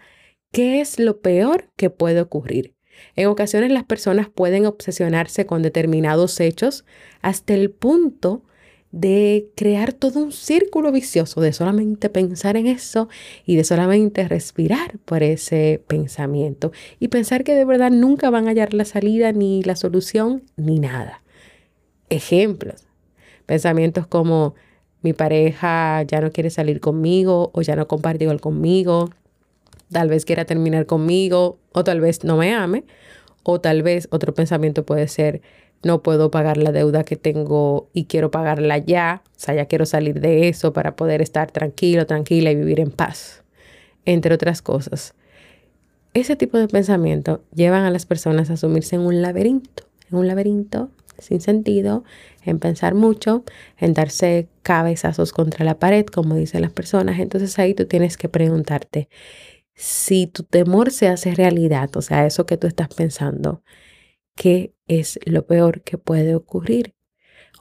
¿qué 0.52 0.80
es 0.80 0.98
lo 0.98 1.20
peor 1.20 1.70
que 1.76 1.90
puede 1.90 2.20
ocurrir? 2.20 2.74
En 3.16 3.26
ocasiones 3.26 3.70
las 3.70 3.84
personas 3.84 4.28
pueden 4.28 4.66
obsesionarse 4.66 5.44
con 5.46 5.62
determinados 5.62 6.40
hechos 6.40 6.84
hasta 7.20 7.54
el 7.54 7.70
punto 7.70 8.44
de 8.92 9.50
crear 9.56 9.94
todo 9.94 10.22
un 10.22 10.32
círculo 10.32 10.92
vicioso 10.92 11.40
de 11.40 11.54
solamente 11.54 12.10
pensar 12.10 12.58
en 12.58 12.66
eso 12.66 13.08
y 13.46 13.56
de 13.56 13.64
solamente 13.64 14.28
respirar 14.28 14.98
por 15.06 15.22
ese 15.22 15.82
pensamiento 15.86 16.72
y 17.00 17.08
pensar 17.08 17.42
que 17.42 17.54
de 17.54 17.64
verdad 17.64 17.90
nunca 17.90 18.28
van 18.28 18.46
a 18.46 18.50
hallar 18.50 18.74
la 18.74 18.84
salida 18.84 19.32
ni 19.32 19.62
la 19.62 19.76
solución 19.76 20.44
ni 20.56 20.78
nada. 20.78 21.22
Ejemplos. 22.10 22.86
Pensamientos 23.46 24.06
como 24.06 24.54
mi 25.02 25.12
pareja 25.12 26.02
ya 26.02 26.20
no 26.20 26.30
quiere 26.30 26.50
salir 26.50 26.80
conmigo 26.80 27.50
o 27.54 27.62
ya 27.62 27.76
no 27.76 27.88
comparte 27.88 28.24
igual 28.24 28.40
conmigo, 28.40 29.10
tal 29.90 30.08
vez 30.08 30.24
quiera 30.24 30.44
terminar 30.44 30.86
conmigo 30.86 31.58
o 31.72 31.84
tal 31.84 32.00
vez 32.00 32.24
no 32.24 32.36
me 32.36 32.54
ame 32.54 32.84
o 33.42 33.60
tal 33.60 33.82
vez 33.82 34.08
otro 34.10 34.34
pensamiento 34.34 34.84
puede 34.84 35.08
ser 35.08 35.42
no 35.82 36.02
puedo 36.02 36.30
pagar 36.30 36.56
la 36.56 36.72
deuda 36.72 37.04
que 37.04 37.16
tengo 37.16 37.88
y 37.92 38.04
quiero 38.04 38.30
pagarla 38.30 38.78
ya, 38.78 39.22
o 39.26 39.40
sea, 39.40 39.54
ya 39.54 39.66
quiero 39.66 39.84
salir 39.84 40.20
de 40.20 40.48
eso 40.48 40.72
para 40.72 40.94
poder 40.94 41.20
estar 41.20 41.50
tranquilo, 41.50 42.06
tranquila 42.06 42.50
y 42.50 42.56
vivir 42.56 42.80
en 42.80 42.90
paz, 42.90 43.42
entre 44.04 44.34
otras 44.34 44.62
cosas. 44.62 45.14
Ese 46.14 46.36
tipo 46.36 46.58
de 46.58 46.68
pensamiento 46.68 47.42
llevan 47.54 47.84
a 47.84 47.90
las 47.90 48.06
personas 48.06 48.50
a 48.50 48.56
sumirse 48.56 48.96
en 48.96 49.02
un 49.02 49.22
laberinto, 49.22 49.84
en 50.10 50.18
un 50.18 50.28
laberinto 50.28 50.90
sin 51.18 51.40
sentido, 51.40 52.04
en 52.44 52.58
pensar 52.58 52.94
mucho, 52.94 53.44
en 53.78 53.94
darse 53.94 54.48
cabezazos 54.62 55.32
contra 55.32 55.64
la 55.64 55.78
pared, 55.78 56.06
como 56.06 56.34
dicen 56.34 56.62
las 56.62 56.72
personas. 56.72 57.18
Entonces 57.20 57.58
ahí 57.58 57.74
tú 57.74 57.86
tienes 57.86 58.16
que 58.16 58.28
preguntarte 58.28 59.08
si 59.74 60.26
tu 60.26 60.42
temor 60.42 60.90
se 60.90 61.08
hace 61.08 61.34
realidad, 61.34 61.90
o 61.96 62.02
sea, 62.02 62.26
eso 62.26 62.46
que 62.46 62.56
tú 62.56 62.66
estás 62.66 62.88
pensando, 62.88 63.62
qué 64.34 64.74
es 64.86 65.18
lo 65.24 65.46
peor 65.46 65.82
que 65.82 65.98
puede 65.98 66.34
ocurrir 66.34 66.94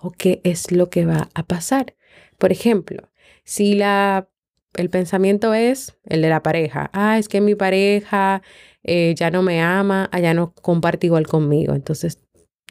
o 0.02 0.12
qué 0.12 0.42
es 0.44 0.72
lo 0.72 0.90
que 0.90 1.06
va 1.06 1.30
a 1.34 1.44
pasar. 1.44 1.96
Por 2.38 2.52
ejemplo, 2.52 3.10
si 3.44 3.76
la, 3.76 4.30
el 4.76 4.90
pensamiento 4.90 5.54
es 5.54 5.98
el 6.06 6.22
de 6.22 6.30
la 6.30 6.44
pareja, 6.44 6.90
ah, 6.94 7.18
es 7.18 7.28
que 7.28 7.42
mi 7.42 7.56
pareja 7.56 8.42
eh, 8.84 9.14
ya 9.16 9.32
no 9.32 9.42
me 9.42 9.62
ama, 9.62 10.10
ah, 10.12 10.20
ya 10.20 10.34
no 10.34 10.54
comparte 10.54 11.08
igual 11.08 11.28
conmigo, 11.28 11.76
entonces 11.76 12.20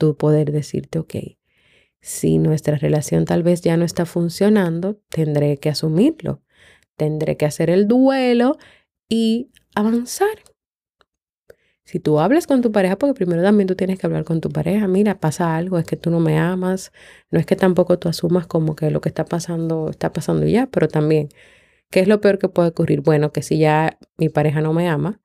tú 0.01 0.17
poder 0.17 0.51
decirte, 0.51 0.99
ok, 0.99 1.15
si 2.01 2.39
nuestra 2.39 2.77
relación 2.77 3.27
tal 3.27 3.43
vez 3.43 3.61
ya 3.61 3.77
no 3.77 3.85
está 3.85 4.07
funcionando, 4.07 4.99
tendré 5.11 5.59
que 5.59 5.69
asumirlo, 5.69 6.43
tendré 6.97 7.37
que 7.37 7.45
hacer 7.45 7.69
el 7.69 7.87
duelo 7.87 8.57
y 9.11 9.51
avanzar. 9.75 10.39
Si 11.85 12.01
tú 12.01 12.19
hablas 12.19 12.47
con 12.47 12.63
tu 12.63 12.73
pareja, 12.73 12.97
porque 12.97 13.15
primero 13.15 13.43
también 13.43 13.67
tú 13.67 13.75
tienes 13.75 13.99
que 13.99 14.07
hablar 14.07 14.25
con 14.25 14.41
tu 14.41 14.49
pareja, 14.49 14.89
mira, 14.89 15.21
pasa 15.21 15.57
algo, 15.57 15.79
es 15.79 15.85
que 15.85 15.97
tú 15.97 16.11
no 16.11 16.21
me 16.21 16.39
amas, 16.39 16.93
no 17.31 17.39
es 17.39 17.45
que 17.45 17.57
tampoco 17.57 17.99
tú 17.99 18.09
asumas 18.09 18.47
como 18.47 18.77
que 18.77 18.91
lo 18.91 19.03
que 19.03 19.11
está 19.11 19.27
pasando 19.27 19.91
está 19.91 20.13
pasando 20.13 20.47
ya, 20.47 20.67
pero 20.67 20.89
también, 20.89 21.29
¿qué 21.91 22.01
es 22.01 22.09
lo 22.09 22.21
peor 22.23 22.39
que 22.39 22.49
puede 22.49 22.71
ocurrir? 22.71 23.03
Bueno, 23.03 23.33
que 23.33 23.43
si 23.43 23.59
ya 23.59 23.99
mi 24.17 24.31
pareja 24.31 24.63
no 24.63 24.73
me 24.73 24.89
ama, 24.89 25.21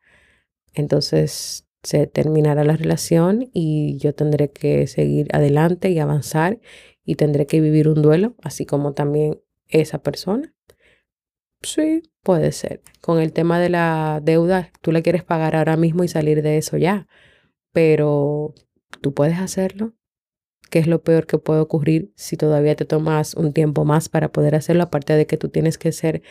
entonces 0.73 1.64
se 1.85 2.07
terminará 2.07 2.63
la 2.63 2.75
relación 2.75 3.49
y 3.53 3.97
yo 3.97 4.13
tendré 4.13 4.49
que 4.49 4.87
seguir 4.87 5.27
adelante 5.33 5.91
y 5.91 5.99
avanzar 5.99 6.59
y 7.05 7.15
tendré 7.15 7.45
que 7.45 7.61
vivir 7.61 7.87
un 7.87 8.01
duelo, 8.01 8.35
así 8.41 8.65
como 8.65 8.93
también 8.93 9.39
esa 9.67 9.99
persona. 9.99 10.53
Sí, 11.61 12.01
puede 12.23 12.51
ser. 12.51 12.81
Con 13.01 13.19
el 13.19 13.33
tema 13.33 13.59
de 13.59 13.69
la 13.69 14.19
deuda, 14.23 14.71
tú 14.81 14.91
la 14.91 15.01
quieres 15.01 15.23
pagar 15.23 15.55
ahora 15.55 15.77
mismo 15.77 16.03
y 16.03 16.07
salir 16.07 16.41
de 16.41 16.57
eso 16.57 16.77
ya, 16.77 17.07
pero 17.71 18.55
tú 19.01 19.13
puedes 19.13 19.37
hacerlo. 19.37 19.93
¿Qué 20.71 20.79
es 20.79 20.87
lo 20.87 21.03
peor 21.03 21.27
que 21.27 21.37
puede 21.37 21.61
ocurrir 21.61 22.11
si 22.15 22.35
todavía 22.35 22.75
te 22.75 22.85
tomas 22.85 23.35
un 23.35 23.53
tiempo 23.53 23.85
más 23.85 24.09
para 24.09 24.31
poder 24.31 24.55
hacerlo? 24.55 24.83
Aparte 24.83 25.13
de 25.13 25.27
que 25.27 25.37
tú 25.37 25.49
tienes 25.49 25.77
que 25.77 25.91
ser 25.91 26.23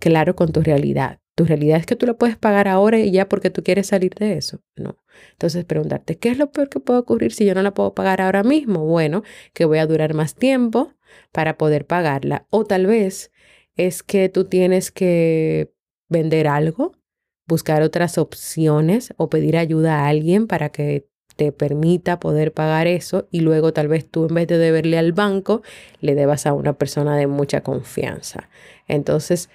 claro 0.00 0.34
con 0.34 0.50
tu 0.50 0.60
realidad. 0.60 1.21
Tu 1.34 1.44
realidad 1.44 1.78
es 1.78 1.86
que 1.86 1.96
tú 1.96 2.06
la 2.06 2.14
puedes 2.14 2.36
pagar 2.36 2.68
ahora 2.68 2.98
y 2.98 3.10
ya 3.10 3.28
porque 3.28 3.50
tú 3.50 3.62
quieres 3.62 3.86
salir 3.86 4.14
de 4.14 4.36
eso. 4.36 4.60
No. 4.76 4.98
Entonces 5.32 5.64
preguntarte, 5.64 6.18
¿qué 6.18 6.30
es 6.30 6.38
lo 6.38 6.52
peor 6.52 6.68
que 6.68 6.80
puede 6.80 7.00
ocurrir 7.00 7.32
si 7.32 7.46
yo 7.46 7.54
no 7.54 7.62
la 7.62 7.72
puedo 7.72 7.94
pagar 7.94 8.20
ahora 8.20 8.42
mismo? 8.42 8.84
Bueno, 8.84 9.22
que 9.54 9.64
voy 9.64 9.78
a 9.78 9.86
durar 9.86 10.14
más 10.14 10.34
tiempo 10.34 10.92
para 11.32 11.56
poder 11.56 11.86
pagarla. 11.86 12.46
O 12.50 12.64
tal 12.64 12.86
vez 12.86 13.30
es 13.76 14.02
que 14.02 14.28
tú 14.28 14.44
tienes 14.44 14.90
que 14.90 15.72
vender 16.08 16.48
algo, 16.48 16.92
buscar 17.46 17.82
otras 17.82 18.18
opciones 18.18 19.14
o 19.16 19.30
pedir 19.30 19.56
ayuda 19.56 20.00
a 20.00 20.08
alguien 20.08 20.46
para 20.46 20.68
que 20.68 21.08
te 21.36 21.50
permita 21.50 22.20
poder 22.20 22.52
pagar 22.52 22.86
eso 22.86 23.26
y 23.30 23.40
luego 23.40 23.72
tal 23.72 23.88
vez 23.88 24.08
tú 24.08 24.26
en 24.26 24.34
vez 24.34 24.46
de 24.46 24.58
deberle 24.58 24.98
al 24.98 25.12
banco, 25.12 25.62
le 26.00 26.14
debas 26.14 26.46
a 26.46 26.52
una 26.52 26.74
persona 26.74 27.16
de 27.16 27.26
mucha 27.26 27.62
confianza. 27.62 28.50
Entonces, 28.86 29.48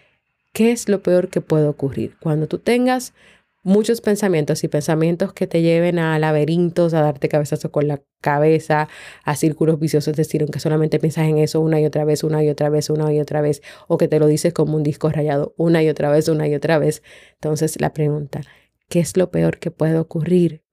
¿qué 0.58 0.72
es 0.72 0.90
lo 0.90 1.04
peor 1.04 1.30
que 1.30 1.40
puede 1.40 1.68
ocurrir? 1.68 2.18
Cuando 2.20 2.48
tú 2.48 2.58
tengas 2.58 3.14
muchos 3.62 4.02
pensamientos 4.02 4.64
y 4.64 4.68
pensamientos 4.68 5.32
que 5.32 5.46
te 5.46 5.62
lleven 5.62 6.00
a 6.00 6.18
laberintos, 6.18 6.96
a 6.96 7.02
darte 7.02 7.30
cabezazo 7.30 7.72
con 7.72 7.88
la 7.88 8.02
cabeza, 8.22 8.90
a 9.24 9.36
círculos 9.36 9.80
viciosos, 9.80 10.14
es 10.14 10.18
decir, 10.18 10.44
que 10.52 10.60
solamente 10.60 10.98
piensas 10.98 11.28
en 11.28 11.38
eso 11.38 11.62
una 11.62 11.80
y 11.80 11.86
otra 11.86 12.06
vez, 12.06 12.24
una 12.24 12.44
y 12.44 12.50
otra 12.50 12.70
vez, 12.70 12.90
una 12.90 13.14
y 13.14 13.20
otra 13.20 13.42
vez, 13.42 13.62
o 13.88 14.00
que 14.00 14.08
te 14.08 14.18
lo 14.18 14.26
dices 14.26 14.52
como 14.52 14.76
un 14.76 14.82
disco 14.82 15.10
rayado 15.10 15.54
una 15.58 15.84
y 15.84 15.90
otra 15.90 16.10
vez, 16.10 16.28
una 16.28 16.48
y 16.48 16.56
otra 16.56 16.80
vez. 16.80 17.04
Entonces 17.36 17.80
la 17.80 17.94
pregunta, 17.94 18.42
¿qué 18.90 19.00
es 19.00 19.16
lo 19.16 19.30
peor 19.30 19.60
que 19.60 19.70
puede 19.70 20.00
ocurrir? 20.00 20.64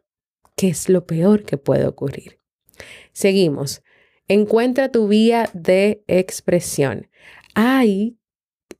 ¿Qué 0.57 0.69
es 0.69 0.88
lo 0.88 1.05
peor 1.05 1.43
que 1.43 1.59
puede 1.59 1.87
ocurrir? 1.87 2.41
Seguimos. 3.12 3.83
Encuentra 4.29 4.91
tu 4.91 5.09
vía 5.09 5.50
de 5.53 6.05
expresión. 6.07 7.11
Hay, 7.55 8.17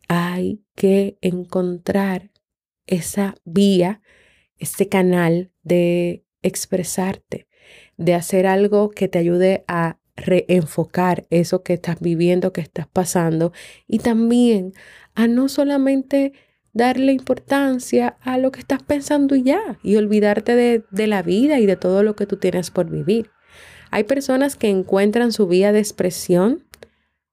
hay 0.09 0.63
que 0.75 1.19
encontrar 1.21 2.31
esa 2.87 3.35
vía, 3.45 4.03
ese 4.59 4.89
canal 4.89 5.51
de 5.63 6.25
expresarte, 6.43 7.49
de 7.97 8.15
hacer 8.15 8.47
algo 8.47 8.91
que 8.91 9.09
te 9.09 9.19
ayude 9.19 9.65
a 9.67 9.99
reenfocar 10.17 11.27
eso 11.31 11.63
que 11.63 11.75
estás 11.75 12.01
viviendo, 12.01 12.53
que 12.53 12.61
estás 12.61 12.87
pasando 12.87 13.53
y 13.87 13.99
también 13.99 14.73
a 15.15 15.27
no 15.27 15.49
solamente 15.49 16.33
darle 16.73 17.13
importancia 17.13 18.17
a 18.21 18.37
lo 18.39 18.53
que 18.53 18.61
estás 18.61 18.83
pensando 18.83 19.37
ya 19.37 19.79
y 19.83 19.97
olvidarte 19.97 20.55
de, 20.55 20.85
de, 20.91 21.07
la 21.07 21.23
vida 21.23 21.61
y 21.61 21.67
de 21.67 21.77
todo 21.77 22.03
lo 22.03 22.17
que 22.17 22.27
tú 22.27 22.37
tienes 22.37 22.71
por 22.71 22.91
vivir. 22.91 23.31
Hay 23.91 24.05
personas 24.05 24.57
que 24.57 24.69
encuentran 24.69 25.33
su 25.33 25.47
vía 25.47 25.73
de 25.73 25.79
expresión 25.79 26.65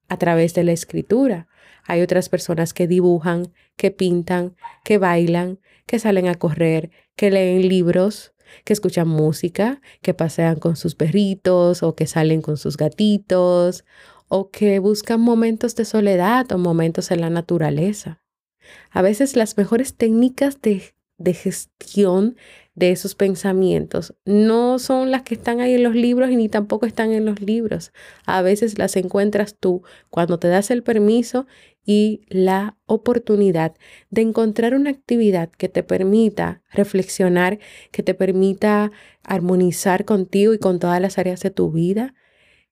a 0.09 0.17
través 0.17 0.53
de 0.53 0.63
la 0.63 0.73
escritura. 0.73 1.47
Hay 1.85 2.01
otras 2.01 2.29
personas 2.29 2.73
que 2.73 2.87
dibujan, 2.87 3.51
que 3.75 3.91
pintan, 3.91 4.55
que 4.83 4.97
bailan, 4.97 5.59
que 5.85 5.99
salen 5.99 6.27
a 6.27 6.35
correr, 6.35 6.91
que 7.15 7.31
leen 7.31 7.67
libros, 7.67 8.33
que 8.63 8.73
escuchan 8.73 9.07
música, 9.07 9.81
que 10.01 10.13
pasean 10.13 10.59
con 10.59 10.75
sus 10.75 10.95
perritos 10.95 11.83
o 11.83 11.95
que 11.95 12.07
salen 12.07 12.41
con 12.41 12.57
sus 12.57 12.77
gatitos 12.77 13.85
o 14.27 14.49
que 14.49 14.79
buscan 14.79 15.19
momentos 15.19 15.75
de 15.75 15.85
soledad 15.85 16.51
o 16.51 16.57
momentos 16.57 17.11
en 17.11 17.21
la 17.21 17.29
naturaleza. 17.29 18.21
A 18.89 19.01
veces 19.01 19.35
las 19.35 19.57
mejores 19.57 19.95
técnicas 19.95 20.61
de, 20.61 20.93
de 21.17 21.33
gestión 21.33 22.35
de 22.73 22.91
esos 22.91 23.15
pensamientos. 23.15 24.15
No 24.25 24.79
son 24.79 25.11
las 25.11 25.23
que 25.23 25.35
están 25.35 25.59
ahí 25.59 25.73
en 25.73 25.83
los 25.83 25.93
libros 25.93 26.31
y 26.31 26.37
ni 26.37 26.47
tampoco 26.47 26.85
están 26.85 27.11
en 27.11 27.25
los 27.25 27.41
libros. 27.41 27.91
A 28.25 28.41
veces 28.41 28.77
las 28.77 28.95
encuentras 28.95 29.55
tú 29.59 29.83
cuando 30.09 30.39
te 30.39 30.47
das 30.47 30.71
el 30.71 30.83
permiso 30.83 31.47
y 31.85 32.21
la 32.27 32.77
oportunidad 32.85 33.75
de 34.09 34.21
encontrar 34.21 34.75
una 34.75 34.89
actividad 34.89 35.49
que 35.49 35.69
te 35.69 35.83
permita 35.83 36.61
reflexionar, 36.71 37.59
que 37.91 38.03
te 38.03 38.13
permita 38.13 38.91
armonizar 39.23 40.05
contigo 40.05 40.53
y 40.53 40.59
con 40.59 40.79
todas 40.79 41.01
las 41.01 41.17
áreas 41.17 41.41
de 41.41 41.51
tu 41.51 41.71
vida, 41.71 42.13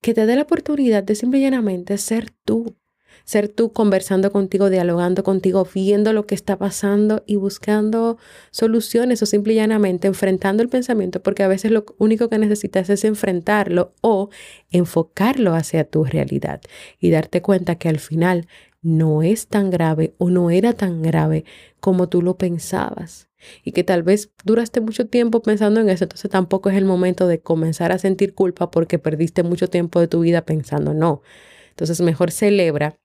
que 0.02 0.14
te 0.14 0.26
dé 0.26 0.36
la 0.36 0.44
oportunidad 0.44 1.04
de 1.04 1.16
simple 1.16 1.40
y 1.40 1.98
ser 1.98 2.32
tú, 2.46 2.78
ser 3.26 3.50
tú 3.50 3.74
conversando 3.74 4.32
contigo, 4.32 4.70
dialogando 4.70 5.24
contigo, 5.24 5.68
viendo 5.74 6.14
lo 6.14 6.26
que 6.26 6.36
está 6.36 6.58
pasando 6.58 7.24
y 7.26 7.36
buscando 7.36 8.18
soluciones 8.52 9.22
o 9.22 9.26
simple 9.26 9.54
y 9.54 9.56
llanamente 9.58 10.08
enfrentando 10.08 10.64
el 10.64 10.70
pensamiento, 10.70 11.22
porque 11.22 11.44
a 11.44 11.48
veces 11.48 11.72
lo 11.72 11.86
único 11.98 12.30
que 12.30 12.38
necesitas 12.38 12.90
es 12.90 13.04
enfrentarlo 13.04 13.94
o 14.02 14.30
enfocarlo 14.72 15.54
hacia 15.54 15.84
tu 15.84 16.06
realidad 16.06 16.62
y 17.00 17.12
darte 17.12 17.42
cuenta 17.42 17.76
que 17.76 17.90
al 17.90 18.00
final 18.00 18.48
no 18.82 19.24
es 19.24 19.48
tan 19.48 19.70
grave 19.70 20.14
o 20.18 20.30
no 20.30 20.50
era 20.50 20.74
tan 20.74 21.02
grave 21.02 21.46
como 21.80 22.10
tú 22.10 22.22
lo 22.22 22.38
pensabas. 22.38 23.30
Y 23.64 23.72
que 23.72 23.84
tal 23.84 24.04
vez 24.04 24.32
duraste 24.44 24.82
mucho 24.82 25.08
tiempo 25.08 25.42
pensando 25.42 25.80
en 25.80 25.90
eso, 25.90 26.04
entonces 26.04 26.30
tampoco 26.30 26.70
es 26.70 26.76
el 26.76 26.86
momento 26.86 27.28
de 27.28 27.40
comenzar 27.40 27.92
a 27.92 27.98
sentir 27.98 28.34
culpa 28.34 28.70
porque 28.70 29.00
perdiste 29.00 29.44
mucho 29.44 29.70
tiempo 29.70 30.00
de 30.00 30.08
tu 30.08 30.20
vida 30.22 30.46
pensando, 30.46 30.94
no. 30.94 31.22
Entonces 31.70 32.02
mejor 32.02 32.32
celebra 32.32 33.00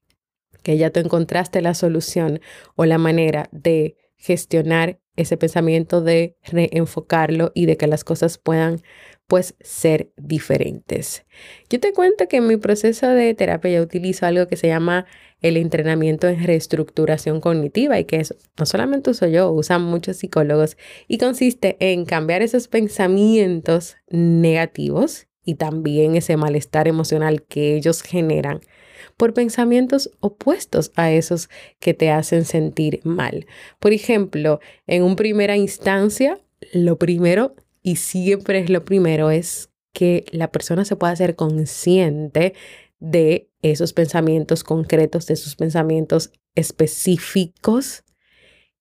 que 0.61 0.77
ya 0.77 0.89
tú 0.89 0.99
encontraste 0.99 1.61
la 1.61 1.73
solución 1.73 2.41
o 2.75 2.85
la 2.85 2.97
manera 2.97 3.47
de 3.51 3.95
gestionar 4.17 4.99
ese 5.15 5.37
pensamiento 5.37 6.01
de 6.01 6.37
reenfocarlo 6.43 7.51
y 7.53 7.65
de 7.67 7.77
que 7.77 7.87
las 7.87 8.03
cosas 8.03 8.37
puedan 8.37 8.81
pues 9.27 9.55
ser 9.59 10.11
diferentes. 10.17 11.25
Yo 11.69 11.79
te 11.79 11.93
cuento 11.93 12.27
que 12.27 12.37
en 12.37 12.47
mi 12.47 12.57
proceso 12.57 13.07
de 13.07 13.33
terapia 13.33 13.71
yo 13.71 13.81
utilizo 13.81 14.25
algo 14.25 14.47
que 14.47 14.57
se 14.57 14.67
llama 14.67 15.05
el 15.41 15.57
entrenamiento 15.57 16.27
en 16.27 16.43
reestructuración 16.43 17.41
cognitiva 17.41 17.99
y 17.99 18.05
que 18.05 18.23
no 18.57 18.65
solamente 18.65 19.11
uso 19.11 19.27
yo, 19.27 19.51
usan 19.51 19.83
muchos 19.83 20.17
psicólogos 20.17 20.77
y 21.07 21.17
consiste 21.17 21.77
en 21.79 22.05
cambiar 22.05 22.41
esos 22.41 22.67
pensamientos 22.67 23.97
negativos 24.09 25.27
y 25.43 25.55
también 25.55 26.15
ese 26.15 26.37
malestar 26.37 26.87
emocional 26.87 27.43
que 27.43 27.75
ellos 27.75 28.01
generan 28.01 28.61
por 29.17 29.33
pensamientos 29.33 30.11
opuestos 30.19 30.91
a 30.95 31.11
esos 31.11 31.49
que 31.79 31.93
te 31.93 32.09
hacen 32.09 32.45
sentir 32.45 33.01
mal. 33.03 33.45
Por 33.79 33.93
ejemplo, 33.93 34.59
en 34.87 35.03
una 35.03 35.15
primera 35.15 35.55
instancia, 35.57 36.39
lo 36.73 36.97
primero, 36.97 37.55
y 37.85 37.97
siempre 37.97 38.57
es 38.57 38.71
lo 38.71 38.83
primero, 38.83 39.29
es 39.29 39.69
que 39.93 40.25
la 40.31 40.51
persona 40.51 40.85
se 40.85 40.95
pueda 40.95 41.15
ser 41.15 41.35
consciente 41.35 42.55
de 42.99 43.51
esos 43.61 43.93
pensamientos 43.93 44.63
concretos, 44.63 45.27
de 45.27 45.35
esos 45.35 45.55
pensamientos 45.55 46.31
específicos, 46.55 48.03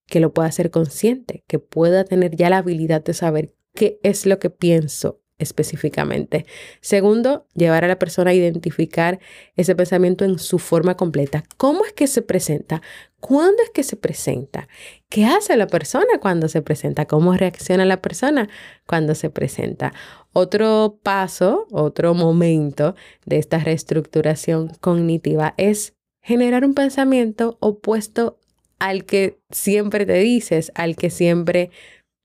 que 0.07 0.21
lo 0.21 0.33
pueda 0.33 0.51
ser 0.53 0.71
consciente, 0.71 1.45
que 1.47 1.59
pueda 1.59 2.05
tener 2.05 2.35
ya 2.35 2.49
la 2.49 2.59
habilidad 2.59 3.05
de 3.05 3.13
saber 3.13 3.55
qué 3.75 4.01
es 4.03 4.25
lo 4.25 4.39
que 4.39 4.49
pienso 4.49 5.21
específicamente. 5.39 6.47
Segundo, 6.81 7.47
llevar 7.55 7.85
a 7.85 7.89
la 7.89 7.99
persona 7.99 8.31
a 8.31 8.35
identificar 8.35 9.19
ese 9.57 9.75
pensamiento 9.75 10.25
en 10.25 10.39
su 10.39 10.59
forma 10.59 10.97
completa. 10.97 11.45
¿Cómo 11.57 11.85
es 11.85 11.93
que 11.93 12.07
se 12.07 12.23
presenta? 12.23 12.83
¿Cuándo 13.21 13.63
es 13.63 13.71
que 13.71 13.83
se 13.83 13.97
presenta? 13.97 14.69
¿Qué 15.09 15.25
hace 15.25 15.57
la 15.57 15.67
persona 15.67 16.19
cuando 16.21 16.49
se 16.49 16.63
presenta? 16.63 17.07
¿Cómo 17.07 17.35
reacciona 17.35 17.85
la 17.85 18.01
persona 18.01 18.49
cuando 18.87 19.15
se 19.15 19.31
presenta? 19.31 19.93
Otro 20.33 20.99
paso, 21.03 21.67
otro 21.73 22.15
momento 22.15 22.95
de 23.25 23.39
esta 23.39 23.59
reestructuración 23.59 24.69
cognitiva 24.81 25.55
es 25.57 25.95
generar 26.23 26.65
un 26.65 26.75
pensamiento 26.75 27.57
opuesto 27.61 28.39
al 28.79 29.05
que 29.05 29.39
siempre 29.51 30.05
te 30.05 30.19
dices, 30.19 30.71
al 30.75 30.97
que 30.97 31.11
siempre 31.11 31.71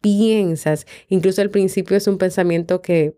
piensas. 0.02 0.86
Incluso 1.08 1.42
al 1.42 1.50
principio 1.50 1.98
es 1.98 2.08
un 2.08 2.18
pensamiento 2.18 2.82
que 2.82 3.18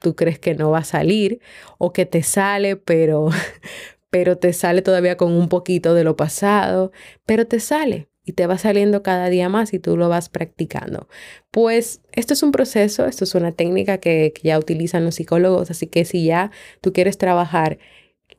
tú 0.00 0.16
crees 0.16 0.38
que 0.38 0.54
no 0.54 0.70
va 0.70 0.78
a 0.78 0.84
salir 0.84 1.40
o 1.78 1.92
que 1.92 2.06
te 2.06 2.22
sale, 2.22 2.76
pero, 2.76 3.30
pero 4.10 4.38
te 4.38 4.52
sale 4.52 4.82
todavía 4.82 5.16
con 5.16 5.32
un 5.32 5.48
poquito 5.48 5.94
de 5.94 6.04
lo 6.04 6.16
pasado, 6.16 6.92
pero 7.26 7.46
te 7.46 7.60
sale 7.60 8.08
y 8.24 8.32
te 8.32 8.46
va 8.46 8.58
saliendo 8.58 9.02
cada 9.02 9.28
día 9.28 9.48
más 9.48 9.72
y 9.72 9.78
tú 9.78 9.96
lo 9.96 10.08
vas 10.08 10.28
practicando. 10.28 11.08
Pues 11.50 12.02
esto 12.12 12.34
es 12.34 12.42
un 12.42 12.52
proceso, 12.52 13.06
esto 13.06 13.24
es 13.24 13.34
una 13.34 13.52
técnica 13.52 13.98
que, 13.98 14.32
que 14.34 14.42
ya 14.48 14.58
utilizan 14.58 15.04
los 15.04 15.16
psicólogos, 15.16 15.70
así 15.70 15.86
que 15.86 16.04
si 16.04 16.24
ya 16.24 16.50
tú 16.80 16.92
quieres 16.92 17.18
trabajar 17.18 17.78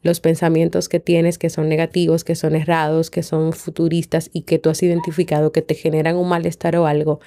los 0.04 0.20
pensamientos 0.20 0.90
que 0.90 1.00
tienes 1.00 1.38
que 1.38 1.50
son 1.50 1.70
negativos, 1.70 2.24
que 2.24 2.36
son 2.36 2.56
errados, 2.56 3.12
que 3.12 3.24
son 3.24 3.54
futuristas 3.54 4.30
y 4.34 4.44
que 4.44 4.60
tú 4.60 4.70
has 4.70 4.82
identificado 4.82 5.52
que 5.52 5.62
te 5.62 5.76
generan 5.76 6.16
un 6.16 6.30
malestar 6.30 6.76
o 6.78 6.88
algo, 6.88 7.20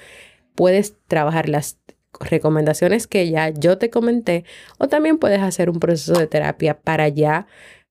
puedes 0.55 0.95
trabajar 1.07 1.49
las 1.49 1.77
recomendaciones 2.19 3.07
que 3.07 3.29
ya 3.29 3.49
yo 3.49 3.77
te 3.77 3.89
comenté 3.89 4.45
o 4.77 4.87
también 4.87 5.17
puedes 5.17 5.41
hacer 5.41 5.69
un 5.69 5.79
proceso 5.79 6.17
de 6.17 6.27
terapia 6.27 6.79
para 6.79 7.07
ya, 7.09 7.47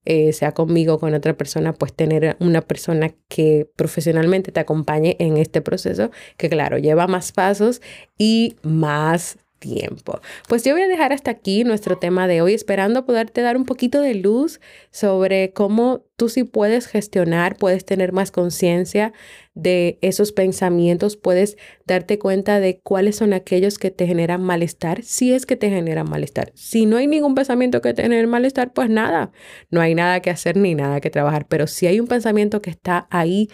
eh, 0.06 0.32
sea 0.32 0.52
conmigo 0.52 0.94
o 0.94 0.98
con 0.98 1.14
otra 1.14 1.36
persona, 1.36 1.72
pues 1.72 1.92
tener 1.94 2.36
una 2.40 2.60
persona 2.62 3.14
que 3.28 3.70
profesionalmente 3.76 4.52
te 4.52 4.60
acompañe 4.60 5.16
en 5.18 5.36
este 5.36 5.60
proceso, 5.60 6.10
que 6.36 6.48
claro, 6.48 6.78
lleva 6.78 7.06
más 7.06 7.32
pasos 7.32 7.80
y 8.18 8.56
más 8.62 9.38
tiempo. 9.64 10.20
Pues 10.48 10.62
yo 10.64 10.72
voy 10.72 10.82
a 10.82 10.88
dejar 10.88 11.12
hasta 11.12 11.30
aquí 11.30 11.64
nuestro 11.64 11.96
tema 11.98 12.28
de 12.28 12.42
hoy, 12.42 12.54
esperando 12.54 13.06
poderte 13.06 13.40
dar 13.40 13.56
un 13.56 13.64
poquito 13.64 14.00
de 14.00 14.14
luz 14.14 14.60
sobre 14.90 15.52
cómo 15.52 16.04
tú 16.16 16.28
sí 16.28 16.44
puedes 16.44 16.86
gestionar, 16.86 17.56
puedes 17.56 17.84
tener 17.84 18.12
más 18.12 18.30
conciencia 18.30 19.12
de 19.54 19.98
esos 20.00 20.32
pensamientos, 20.32 21.16
puedes 21.16 21.56
darte 21.86 22.18
cuenta 22.18 22.60
de 22.60 22.78
cuáles 22.80 23.16
son 23.16 23.32
aquellos 23.32 23.78
que 23.78 23.90
te 23.90 24.06
generan 24.06 24.42
malestar, 24.42 25.02
si 25.02 25.32
es 25.32 25.46
que 25.46 25.56
te 25.56 25.70
generan 25.70 26.08
malestar. 26.08 26.52
Si 26.54 26.86
no 26.86 26.98
hay 26.98 27.06
ningún 27.06 27.34
pensamiento 27.34 27.80
que 27.80 27.94
te 27.94 28.02
genere 28.02 28.26
malestar, 28.26 28.72
pues 28.72 28.90
nada, 28.90 29.32
no 29.70 29.80
hay 29.80 29.94
nada 29.94 30.20
que 30.20 30.30
hacer 30.30 30.56
ni 30.56 30.74
nada 30.74 31.00
que 31.00 31.10
trabajar, 31.10 31.46
pero 31.48 31.66
si 31.66 31.86
hay 31.86 31.98
un 31.98 32.06
pensamiento 32.06 32.62
que 32.62 32.70
está 32.70 33.06
ahí, 33.10 33.48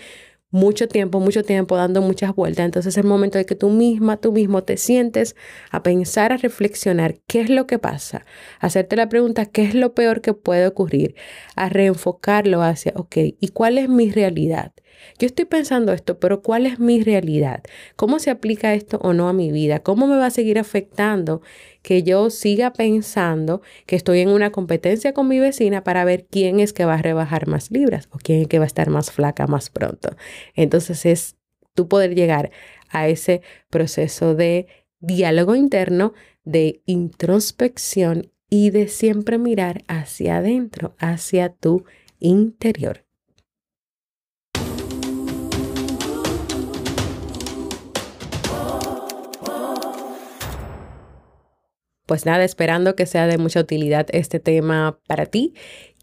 mucho 0.51 0.89
tiempo, 0.89 1.21
mucho 1.21 1.43
tiempo 1.45 1.77
dando 1.77 2.03
muchas 2.03 2.35
vueltas. 2.35 2.65
Entonces 2.65 2.95
es 2.95 2.99
el 2.99 3.09
momento 3.09 3.39
de 3.39 3.47
que 3.47 3.55
tú 3.55 3.71
misma, 3.71 4.17
tú 4.17 4.33
mismo 4.33 4.65
te 4.65 4.77
sientes 4.77 5.37
a 5.71 5.83
pensar, 5.83 6.33
a 6.33 6.37
reflexionar 6.37 7.19
qué 7.27 7.41
es 7.41 7.51
lo 7.51 7.67
que 7.67 7.79
pasa, 7.79 8.25
hacerte 8.59 8.97
la 8.97 9.09
pregunta 9.09 9.47
qué 9.47 9.65
es 9.65 9.75
lo 9.75 9.95
peor 9.95 10.21
que 10.21 10.35
puede 10.35 10.67
ocurrir, 10.67 11.15
a 11.57 11.69
reenfocarlo 11.69 12.63
hacia, 12.63 12.93
ok, 12.97 13.17
¿y 13.41 13.49
cuál 13.49 13.79
es 13.79 13.89
mi 13.89 14.11
realidad? 14.11 14.73
Yo 15.19 15.27
estoy 15.27 15.45
pensando 15.45 15.93
esto, 15.93 16.19
pero 16.19 16.43
¿cuál 16.43 16.67
es 16.67 16.79
mi 16.79 17.03
realidad? 17.03 17.63
¿Cómo 17.97 18.19
se 18.19 18.31
aplica 18.31 18.75
esto 18.75 18.99
o 19.03 19.13
no 19.13 19.29
a 19.29 19.33
mi 19.33 19.53
vida? 19.53 19.81
¿Cómo 19.81 20.07
me 20.07 20.17
va 20.17 20.27
a 20.27 20.31
seguir 20.31 20.59
afectando 20.59 21.43
que 21.83 22.03
yo 22.03 22.31
siga 22.31 22.73
pensando 22.73 23.63
que 23.87 23.97
estoy 23.97 24.21
en 24.21 24.29
una 24.29 24.51
competencia 24.53 25.15
con 25.15 25.29
mi 25.29 25.39
vecina 25.41 25.85
para 25.85 26.05
ver 26.05 26.27
quién 26.31 26.61
es 26.61 26.73
que 26.73 26.85
va 26.85 26.95
a 26.95 27.03
rebajar 27.03 27.47
más 27.47 27.71
libras 27.71 28.09
o 28.13 28.19
quién 28.19 28.43
es 28.43 28.49
que 28.49 28.59
va 28.59 28.65
a 28.65 28.67
estar 28.67 28.91
más 28.91 29.11
flaca 29.11 29.47
más 29.47 29.71
pronto? 29.71 30.17
Entonces 30.55 31.07
es 31.07 31.37
tú 31.75 31.89
poder 31.89 32.15
llegar 32.15 32.51
a 32.91 33.09
ese 33.09 33.43
proceso 33.71 34.35
de 34.35 34.67
diálogo 35.01 35.55
interno, 35.55 36.13
de 36.45 36.83
introspección 36.87 38.33
y 38.51 38.71
de 38.71 38.89
siempre 38.89 39.39
mirar 39.39 39.85
hacia 39.87 40.39
adentro, 40.39 40.95
hacia 40.99 41.51
tu 41.51 41.85
interior. 42.19 43.05
Pues 52.11 52.27
nada, 52.27 52.43
esperando 52.43 52.97
que 52.97 53.07
sea 53.07 53.29
de 53.29 53.39
mucha 53.39 53.61
utilidad 53.61 54.09
este 54.11 54.41
tema 54.41 54.99
para 55.07 55.27
ti. 55.27 55.55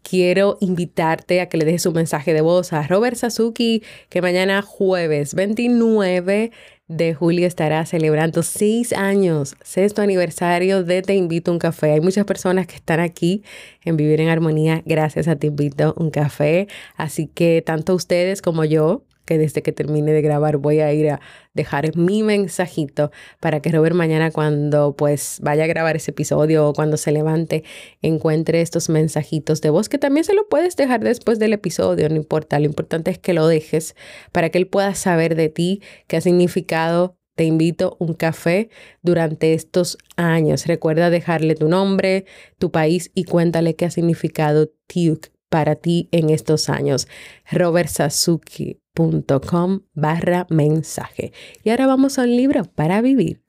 Quiero 0.02 0.56
invitarte 0.58 1.42
a 1.42 1.50
que 1.50 1.58
le 1.58 1.66
dejes 1.66 1.84
un 1.84 1.92
mensaje 1.92 2.32
de 2.32 2.40
voz 2.40 2.72
a 2.72 2.82
Robert 2.86 3.14
Sasuki, 3.14 3.82
que 4.08 4.22
mañana 4.22 4.62
jueves 4.62 5.34
29 5.34 6.50
de 6.86 7.12
julio 7.12 7.46
estará 7.46 7.84
celebrando 7.84 8.42
seis 8.42 8.94
años, 8.94 9.54
sexto 9.62 10.00
aniversario 10.00 10.82
de 10.82 11.02
Te 11.02 11.14
Invito 11.14 11.50
a 11.50 11.54
un 11.54 11.58
Café. 11.58 11.92
Hay 11.92 12.00
muchas 12.00 12.24
personas 12.24 12.66
que 12.66 12.76
están 12.76 13.00
aquí 13.00 13.42
en 13.84 13.98
Vivir 13.98 14.22
en 14.22 14.30
Armonía 14.30 14.82
gracias 14.86 15.28
a 15.28 15.36
Te 15.36 15.48
Invito 15.48 15.94
a 15.94 16.02
un 16.02 16.10
Café. 16.10 16.68
Así 16.96 17.26
que 17.26 17.60
tanto 17.60 17.94
ustedes 17.94 18.40
como 18.40 18.64
yo 18.64 19.04
que 19.28 19.36
desde 19.36 19.62
que 19.62 19.72
termine 19.72 20.12
de 20.12 20.22
grabar 20.22 20.56
voy 20.56 20.80
a 20.80 20.90
ir 20.90 21.10
a 21.10 21.20
dejar 21.52 21.94
mi 21.98 22.22
mensajito 22.22 23.10
para 23.40 23.60
que 23.60 23.70
Robert 23.70 23.94
mañana 23.94 24.30
cuando 24.30 24.96
pues 24.96 25.38
vaya 25.42 25.64
a 25.64 25.66
grabar 25.66 25.96
ese 25.96 26.12
episodio 26.12 26.66
o 26.66 26.72
cuando 26.72 26.96
se 26.96 27.12
levante 27.12 27.62
encuentre 28.00 28.62
estos 28.62 28.88
mensajitos 28.88 29.60
de 29.60 29.68
voz 29.68 29.90
que 29.90 29.98
también 29.98 30.24
se 30.24 30.32
lo 30.32 30.48
puedes 30.48 30.76
dejar 30.76 31.00
después 31.00 31.38
del 31.38 31.52
episodio, 31.52 32.08
no 32.08 32.16
importa, 32.16 32.58
lo 32.58 32.64
importante 32.64 33.10
es 33.10 33.18
que 33.18 33.34
lo 33.34 33.46
dejes 33.46 33.94
para 34.32 34.48
que 34.48 34.56
él 34.56 34.66
pueda 34.66 34.94
saber 34.94 35.34
de 35.34 35.50
ti, 35.50 35.82
qué 36.06 36.16
ha 36.16 36.20
significado 36.22 37.18
te 37.34 37.44
invito 37.44 37.96
un 38.00 38.14
café 38.14 38.68
durante 39.00 39.54
estos 39.54 39.96
años. 40.16 40.66
Recuerda 40.66 41.08
dejarle 41.08 41.54
tu 41.54 41.68
nombre, 41.68 42.24
tu 42.58 42.72
país 42.72 43.12
y 43.14 43.24
cuéntale 43.24 43.76
qué 43.76 43.84
ha 43.84 43.92
significado 43.92 44.72
TIUC 44.88 45.30
para 45.48 45.76
ti 45.76 46.08
en 46.12 46.30
estos 46.30 46.68
años. 46.68 47.08
Robert 47.50 47.88
Sasuki 47.88 48.80
com 48.94 49.80
barra 49.94 50.46
mensaje. 50.50 51.32
Y 51.62 51.70
ahora 51.70 51.86
vamos 51.86 52.18
a 52.18 52.22
un 52.22 52.36
libro 52.36 52.64
para 52.64 53.00
vivir. 53.00 53.42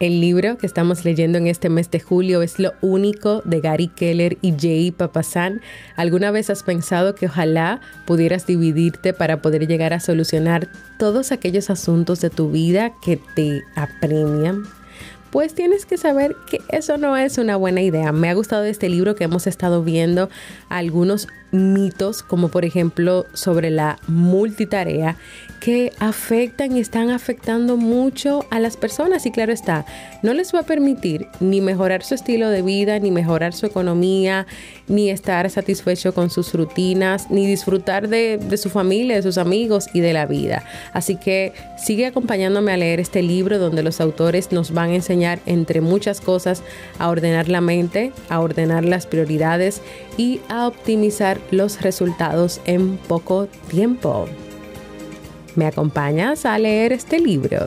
El 0.00 0.22
libro 0.22 0.56
que 0.56 0.64
estamos 0.64 1.04
leyendo 1.04 1.36
en 1.36 1.46
este 1.46 1.68
mes 1.68 1.90
de 1.90 2.00
julio 2.00 2.40
es 2.40 2.58
Lo 2.58 2.72
único 2.80 3.42
de 3.44 3.60
Gary 3.60 3.88
Keller 3.88 4.38
y 4.40 4.54
Jay 4.58 4.92
Papasan. 4.92 5.60
¿Alguna 5.94 6.30
vez 6.30 6.48
has 6.48 6.62
pensado 6.62 7.14
que 7.14 7.26
ojalá 7.26 7.82
pudieras 8.06 8.46
dividirte 8.46 9.12
para 9.12 9.42
poder 9.42 9.66
llegar 9.68 9.92
a 9.92 10.00
solucionar 10.00 10.70
todos 10.98 11.32
aquellos 11.32 11.68
asuntos 11.68 12.22
de 12.22 12.30
tu 12.30 12.50
vida 12.50 12.94
que 13.04 13.20
te 13.36 13.60
apremian? 13.76 14.62
Pues 15.30 15.54
tienes 15.54 15.86
que 15.86 15.96
saber 15.96 16.36
que 16.48 16.60
eso 16.68 16.96
no 16.96 17.16
es 17.16 17.38
una 17.38 17.56
buena 17.56 17.82
idea. 17.82 18.12
Me 18.12 18.28
ha 18.28 18.34
gustado 18.34 18.64
este 18.64 18.88
libro 18.88 19.14
que 19.14 19.24
hemos 19.24 19.46
estado 19.46 19.82
viendo 19.82 20.28
algunos 20.68 21.28
mitos, 21.52 22.22
como 22.22 22.48
por 22.48 22.64
ejemplo 22.64 23.26
sobre 23.32 23.70
la 23.70 23.98
multitarea, 24.06 25.16
que 25.60 25.92
afectan 25.98 26.76
y 26.76 26.80
están 26.80 27.10
afectando 27.10 27.76
mucho 27.76 28.46
a 28.50 28.58
las 28.58 28.76
personas 28.76 29.26
y 29.26 29.30
claro 29.30 29.52
está, 29.52 29.84
no 30.22 30.32
les 30.32 30.54
va 30.54 30.60
a 30.60 30.62
permitir 30.64 31.28
ni 31.38 31.60
mejorar 31.60 32.02
su 32.02 32.14
estilo 32.14 32.48
de 32.48 32.62
vida, 32.62 32.98
ni 32.98 33.10
mejorar 33.10 33.52
su 33.52 33.66
economía, 33.66 34.46
ni 34.88 35.10
estar 35.10 35.48
satisfecho 35.50 36.14
con 36.14 36.30
sus 36.30 36.54
rutinas, 36.54 37.30
ni 37.30 37.46
disfrutar 37.46 38.08
de, 38.08 38.40
su 38.56 38.70
familia, 38.70 39.16
de 39.16 39.22
sus 39.22 39.38
amigos 39.38 39.88
y 39.92 40.00
de 40.00 40.14
la 40.14 40.26
vida. 40.26 40.64
Así 40.94 41.16
que 41.16 41.52
sigue 41.76 42.06
acompañándome 42.06 42.72
a 42.72 42.76
leer 42.78 42.98
este 42.98 43.22
libro 43.22 43.58
donde 43.58 43.82
los 43.82 44.00
autores 44.00 44.52
nos 44.52 44.72
van 44.72 44.90
a 44.90 44.94
enseñar, 44.96 45.40
entre 45.44 45.82
muchas 45.82 46.20
cosas, 46.20 46.62
a 46.98 47.08
ordenar 47.08 47.48
la 47.48 47.60
mente, 47.60 48.12
a 48.30 48.40
ordenar 48.40 48.84
las 48.84 49.06
prioridades 49.06 49.82
y 50.16 50.40
a 50.48 50.66
optimizar 50.66 51.38
los 51.50 51.82
resultados 51.82 52.60
en 52.64 52.96
poco 52.96 53.46
tiempo. 53.68 54.26
¿Me 55.56 55.66
acompañas 55.66 56.46
a 56.46 56.58
leer 56.58 56.92
este 56.92 57.18
libro? 57.18 57.58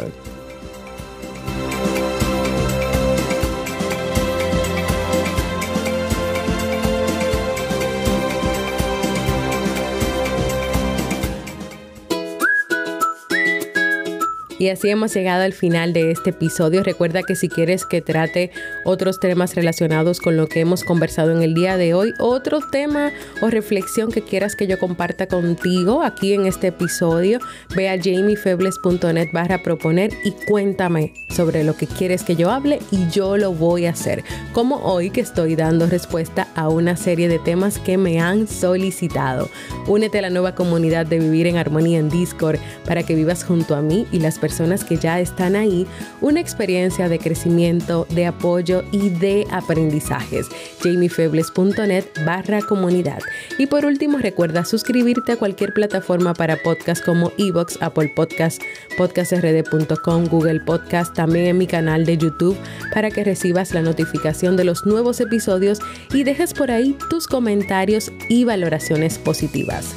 Y 14.63 14.69
así 14.69 14.89
hemos 14.89 15.13
llegado 15.13 15.43
al 15.43 15.51
final 15.51 15.91
de 15.91 16.11
este 16.11 16.29
episodio. 16.29 16.83
Recuerda 16.83 17.21
que 17.23 17.35
si 17.35 17.49
quieres 17.49 17.85
que 17.85 18.01
trate 18.01 18.49
otros 18.85 19.19
temas 19.19 19.55
relacionados 19.55 20.19
con 20.19 20.37
lo 20.37 20.47
que 20.47 20.59
hemos 20.59 20.83
conversado 20.83 21.31
en 21.31 21.41
el 21.41 21.53
día 21.53 21.77
de 21.77 21.93
hoy, 21.93 22.13
otro 22.19 22.59
tema 22.71 23.11
o 23.41 23.49
reflexión 23.49 24.11
que 24.11 24.21
quieras 24.21 24.55
que 24.55 24.67
yo 24.67 24.79
comparta 24.79 25.27
contigo 25.27 26.03
aquí 26.03 26.33
en 26.33 26.45
este 26.45 26.67
episodio, 26.67 27.39
ve 27.75 27.89
a 27.89 27.97
jamiefebles.net 27.97 29.29
barra 29.31 29.63
proponer 29.63 30.11
y 30.23 30.31
cuéntame 30.31 31.13
sobre 31.29 31.63
lo 31.63 31.75
que 31.75 31.87
quieres 31.87 32.23
que 32.23 32.35
yo 32.35 32.51
hable 32.51 32.79
y 32.91 33.07
yo 33.09 33.37
lo 33.37 33.53
voy 33.53 33.85
a 33.85 33.91
hacer. 33.91 34.23
Como 34.53 34.77
hoy 34.77 35.09
que 35.09 35.21
estoy 35.21 35.55
dando 35.55 35.87
respuesta 35.87 36.47
a 36.55 36.69
una 36.69 36.95
serie 36.95 37.27
de 37.27 37.39
temas 37.39 37.79
que 37.79 37.97
me 37.97 38.19
han 38.19 38.47
solicitado. 38.47 39.49
Únete 39.87 40.19
a 40.19 40.21
la 40.21 40.29
nueva 40.29 40.55
comunidad 40.55 41.05
de 41.05 41.19
Vivir 41.19 41.47
en 41.47 41.57
Armonía 41.57 41.99
en 41.99 42.09
Discord 42.09 42.59
para 42.85 43.03
que 43.03 43.15
vivas 43.15 43.43
junto 43.43 43.75
a 43.75 43.81
mí 43.81 44.07
y 44.11 44.19
las 44.19 44.39
personas 44.39 44.83
que 44.83 44.97
ya 44.97 45.19
están 45.19 45.55
ahí 45.55 45.87
una 46.21 46.39
experiencia 46.39 47.09
de 47.09 47.19
crecimiento, 47.19 48.07
de 48.09 48.25
apoyo 48.25 48.72
y 48.91 49.09
de 49.09 49.45
aprendizajes. 49.51 50.47
jamiefebles.net 50.81 52.05
barra 52.25 52.61
comunidad. 52.61 53.19
Y 53.59 53.67
por 53.67 53.85
último, 53.85 54.17
recuerda 54.17 54.65
suscribirte 54.65 55.33
a 55.33 55.37
cualquier 55.37 55.73
plataforma 55.73 56.33
para 56.33 56.57
podcast 56.57 57.05
como 57.05 57.31
Evox, 57.37 57.77
Apple 57.81 58.11
Podcast, 58.15 58.61
podcastrd.com, 58.97 60.25
Google 60.25 60.61
Podcast, 60.61 61.13
también 61.13 61.45
en 61.45 61.57
mi 61.57 61.67
canal 61.67 62.05
de 62.05 62.17
YouTube 62.17 62.57
para 62.93 63.11
que 63.11 63.23
recibas 63.23 63.73
la 63.73 63.81
notificación 63.81 64.57
de 64.57 64.63
los 64.63 64.85
nuevos 64.85 65.19
episodios 65.19 65.79
y 66.13 66.23
dejes 66.23 66.53
por 66.53 66.71
ahí 66.71 66.97
tus 67.09 67.27
comentarios 67.27 68.11
y 68.29 68.43
valoraciones 68.43 69.17
positivas. 69.17 69.95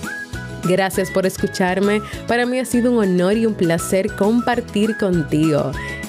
Gracias 0.64 1.10
por 1.10 1.26
escucharme. 1.26 2.02
Para 2.26 2.44
mí 2.44 2.58
ha 2.58 2.64
sido 2.64 2.92
un 2.92 2.98
honor 2.98 3.36
y 3.36 3.46
un 3.46 3.54
placer 3.54 4.10
compartir 4.16 4.96
contigo. 4.96 5.70